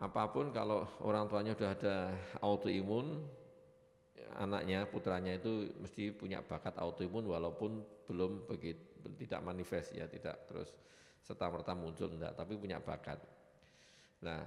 [0.00, 1.96] apa pun kalau orang tuanya sudah ada
[2.40, 3.20] autoimun
[4.40, 8.80] anaknya putranya itu mesti punya bakat autoimun walaupun belum begitu
[9.20, 10.72] tidak manifest ya tidak terus
[11.24, 13.16] serta merta muncul enggak, tapi punya bakat.
[14.20, 14.44] Nah,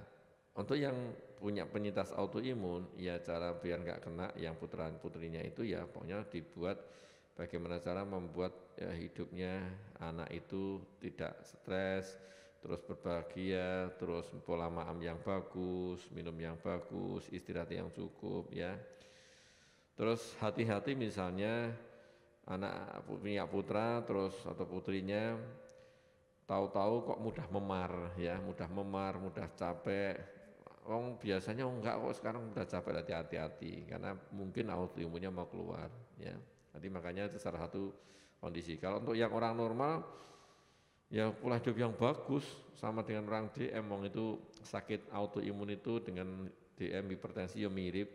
[0.54, 0.94] untuk yang
[1.38, 6.78] punya penyintas autoimun, ya cara biar nggak kena yang putra putrinya itu ya pokoknya dibuat
[7.38, 9.62] bagaimana cara membuat ya, hidupnya
[10.02, 12.18] anak itu tidak stres,
[12.58, 18.74] terus berbahagia, terus pola maam yang bagus, minum yang bagus, istirahat yang cukup ya.
[19.94, 21.70] Terus hati-hati misalnya
[22.50, 25.38] anak punya putra terus atau putrinya
[26.48, 30.16] tahu-tahu kok mudah memar ya, mudah memar, mudah capek.
[30.88, 36.32] Wong biasanya enggak kok sekarang mudah capek hati-hati karena mungkin autoimunnya mau keluar ya.
[36.72, 37.92] Nanti makanya itu salah satu
[38.40, 38.80] kondisi.
[38.80, 40.00] Kalau untuk yang orang normal
[41.12, 42.48] ya pola hidup yang bagus
[42.80, 46.48] sama dengan orang DM wong itu sakit autoimun itu dengan
[46.80, 48.08] DM hipertensi ya mirip.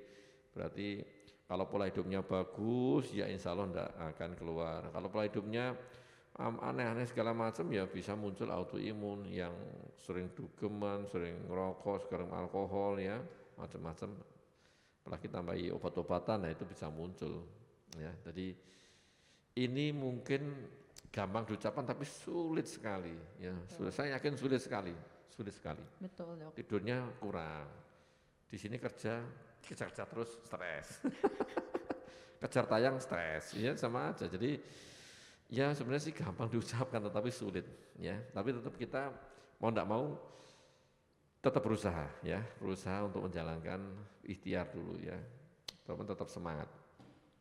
[0.57, 1.05] Berarti
[1.43, 4.79] Kalau pola hidupnya bagus, ya insya Allah tidak akan keluar.
[4.89, 5.75] Kalau pola hidupnya
[6.41, 9.53] aneh-aneh segala macam, ya bisa muncul autoimun yang
[10.01, 13.21] sering dugeman, sering ngerokok, sering alkohol, ya
[13.53, 14.17] macam-macam.
[15.03, 17.45] Apalagi tambahi obat-obatan, nah itu bisa muncul.
[17.99, 18.57] Ya, jadi
[19.61, 20.57] ini mungkin
[21.13, 23.13] gampang diucapkan tapi sulit sekali.
[23.37, 23.93] Ya, sulit.
[23.93, 24.95] Saya yakin sulit sekali,
[25.29, 25.85] sulit sekali.
[26.01, 26.57] Betul dok.
[26.57, 27.69] Tidurnya kurang.
[28.49, 29.21] Di sini kerja
[29.61, 30.87] kerja-kerja terus stres.
[32.41, 34.27] Kejar tayang stres, ya sama aja.
[34.27, 34.59] Jadi
[35.49, 37.65] ya sebenarnya sih gampang diucapkan tetapi sulit
[37.97, 38.19] ya.
[38.31, 39.11] Tapi tetap kita
[39.59, 40.03] mau tidak mau
[41.43, 43.79] tetap berusaha ya, berusaha untuk menjalankan
[44.23, 45.19] ikhtiar dulu ya.
[45.83, 46.71] Teman tetap semangat.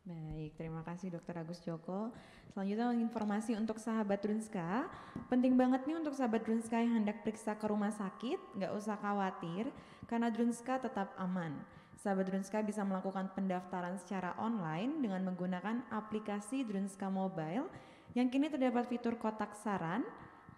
[0.03, 2.11] Baik, terima kasih Dokter Agus Joko.
[2.51, 4.91] Selanjutnya informasi untuk sahabat Drunska.
[5.31, 9.71] Penting banget nih untuk sahabat Drunska yang hendak periksa ke rumah sakit, nggak usah khawatir
[10.11, 11.55] karena Drunska tetap aman.
[12.03, 17.71] Sahabat Drunska bisa melakukan pendaftaran secara online dengan menggunakan aplikasi Drunska Mobile
[18.13, 20.05] yang kini terdapat fitur kotak saran,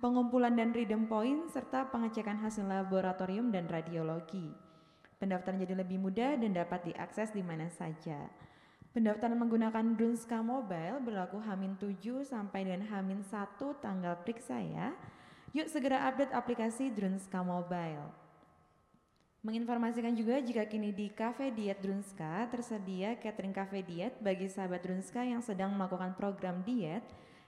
[0.04, 4.52] pengumpulan dan redeem point, serta pengecekan hasil laboratorium dan radiologi.
[5.16, 8.28] Pendaftaran jadi lebih mudah dan dapat diakses di mana saja.
[8.92, 14.96] Pendaftaran menggunakan Drunska Mobile berlaku Hamin 7 sampai dengan Hamin 1 tanggal periksa ya.
[15.56, 18.12] Yuk segera update aplikasi Drunska Mobile.
[19.46, 25.22] Menginformasikan juga jika kini di Cafe Diet Drunska tersedia catering cafe diet bagi sahabat Drunska
[25.22, 27.06] yang sedang melakukan program diet,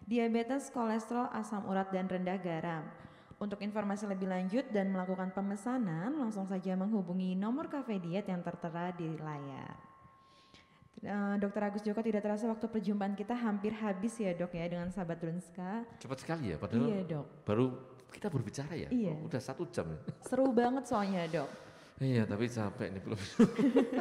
[0.08, 2.88] diabetes, kolesterol, asam urat, dan rendah garam.
[3.38, 8.90] Untuk informasi lebih lanjut dan melakukan pemesanan, langsung saja menghubungi nomor cafe diet yang tertera
[8.96, 9.78] di layar.
[10.98, 14.90] Uh, Dokter Agus Joko tidak terasa waktu perjumpaan kita hampir habis ya dok ya dengan
[14.90, 15.86] sahabat Drunska.
[16.02, 17.46] Cepat sekali ya, padahal iya, dok.
[17.46, 17.70] baru
[18.10, 19.14] kita berbicara ya, iya.
[19.14, 19.86] oh, udah satu jam.
[20.26, 21.50] Seru banget soalnya dok.
[22.02, 23.22] Iya, tapi capek nih belum.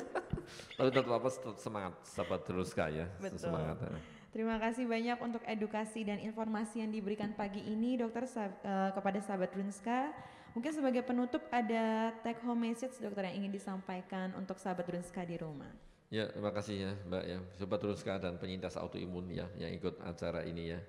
[0.80, 1.28] tapi tetap apa
[1.61, 3.04] semangat, sahabat terus ya.
[3.20, 3.44] Betul.
[3.44, 3.76] Semangat.
[3.76, 4.15] Ya.
[4.37, 9.49] Terima kasih banyak untuk edukasi dan informasi yang diberikan pagi ini dokter uh, kepada sahabat
[9.57, 10.12] Runska.
[10.53, 15.41] Mungkin sebagai penutup ada take home message dokter yang ingin disampaikan untuk sahabat Runska di
[15.41, 15.72] rumah.
[16.12, 17.39] Ya, terima kasih ya Mbak ya.
[17.57, 20.84] Sobat Runska dan penyintas autoimun ya yang ikut acara ini ya.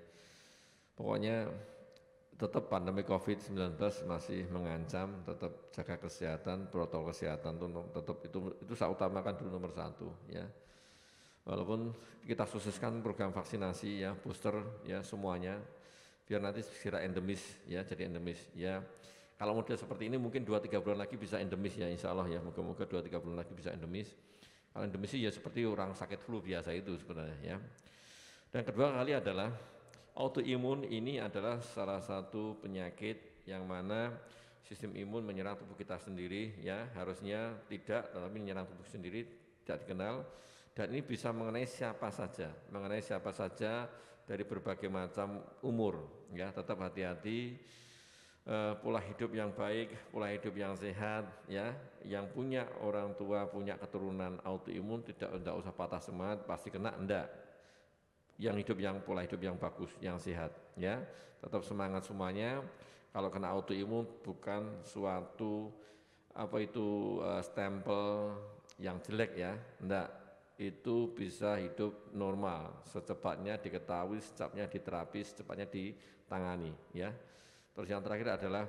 [0.99, 1.47] Pokoknya
[2.35, 3.79] tetap pandemi COVID-19
[4.11, 7.63] masih mengancam, tetap jaga kesehatan, protokol kesehatan
[7.95, 10.43] tetap itu itu saya utamakan dulu nomor satu ya.
[11.47, 11.95] Walaupun
[12.27, 15.55] kita sukseskan program vaksinasi ya, booster ya semuanya,
[16.27, 18.83] biar nanti segera endemis ya, jadi endemis ya.
[19.39, 22.83] Kalau model seperti ini mungkin 2-3 bulan lagi bisa endemis ya insya Allah ya, moga-moga
[22.83, 24.11] 2-3 bulan lagi bisa endemis.
[24.75, 27.57] Kalau endemis ya seperti orang sakit flu biasa itu sebenarnya ya.
[28.51, 29.49] Dan kedua kali adalah
[30.17, 34.09] Autoimun ini adalah salah satu penyakit yang mana
[34.65, 39.29] sistem imun menyerang tubuh kita sendiri ya harusnya tidak tetapi menyerang tubuh sendiri
[39.61, 40.25] tidak dikenal
[40.77, 43.89] dan ini bisa mengenai siapa saja mengenai siapa saja
[44.29, 46.05] dari berbagai macam umur
[46.37, 47.57] ya tetap hati-hati
[48.45, 51.73] uh, pola hidup yang baik pola hidup yang sehat ya
[52.05, 57.25] yang punya orang tua punya keturunan autoimun tidak tidak usah patah semangat pasti kena enggak
[58.37, 61.01] yang hidup yang pola hidup yang bagus, yang sehat, ya.
[61.41, 62.61] Tetap semangat semuanya.
[63.09, 65.73] Kalau kena autoimun bukan suatu
[66.37, 68.37] apa itu uh, stempel
[68.77, 70.09] yang jelek ya, enggak.
[70.57, 77.13] Itu bisa hidup normal, secepatnya diketahui, secepatnya diterapi, secepatnya ditangani, ya.
[77.77, 78.65] Terus yang terakhir adalah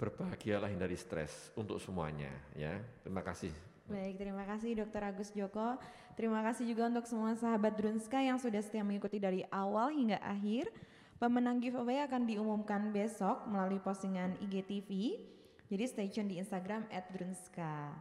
[0.00, 2.80] berbahagialah hindari stres untuk semuanya, ya.
[3.04, 3.52] Terima kasih.
[3.84, 5.76] Baik, terima kasih Dokter Agus Joko.
[6.16, 10.72] Terima kasih juga untuk semua sahabat Drunska yang sudah setia mengikuti dari awal hingga akhir.
[11.20, 15.20] Pemenang giveaway akan diumumkan besok melalui postingan IGTV.
[15.68, 17.92] Jadi stay tune di Instagram @drunska.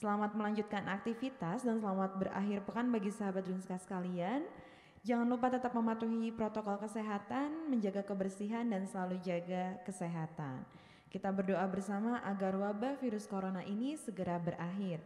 [0.00, 4.48] Selamat melanjutkan aktivitas dan selamat berakhir pekan bagi sahabat Drunska sekalian.
[5.04, 10.64] Jangan lupa tetap mematuhi protokol kesehatan, menjaga kebersihan dan selalu jaga kesehatan.
[11.12, 15.04] Kita berdoa bersama agar wabah virus corona ini segera berakhir.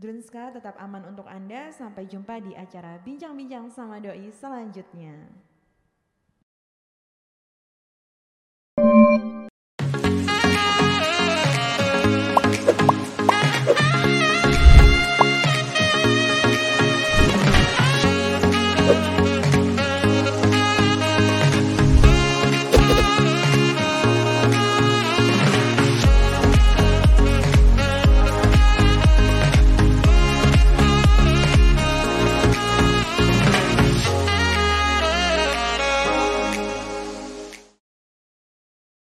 [0.00, 1.68] Drunska tetap aman untuk Anda.
[1.68, 5.28] Sampai jumpa di acara Bincang-Bincang sama Doi selanjutnya.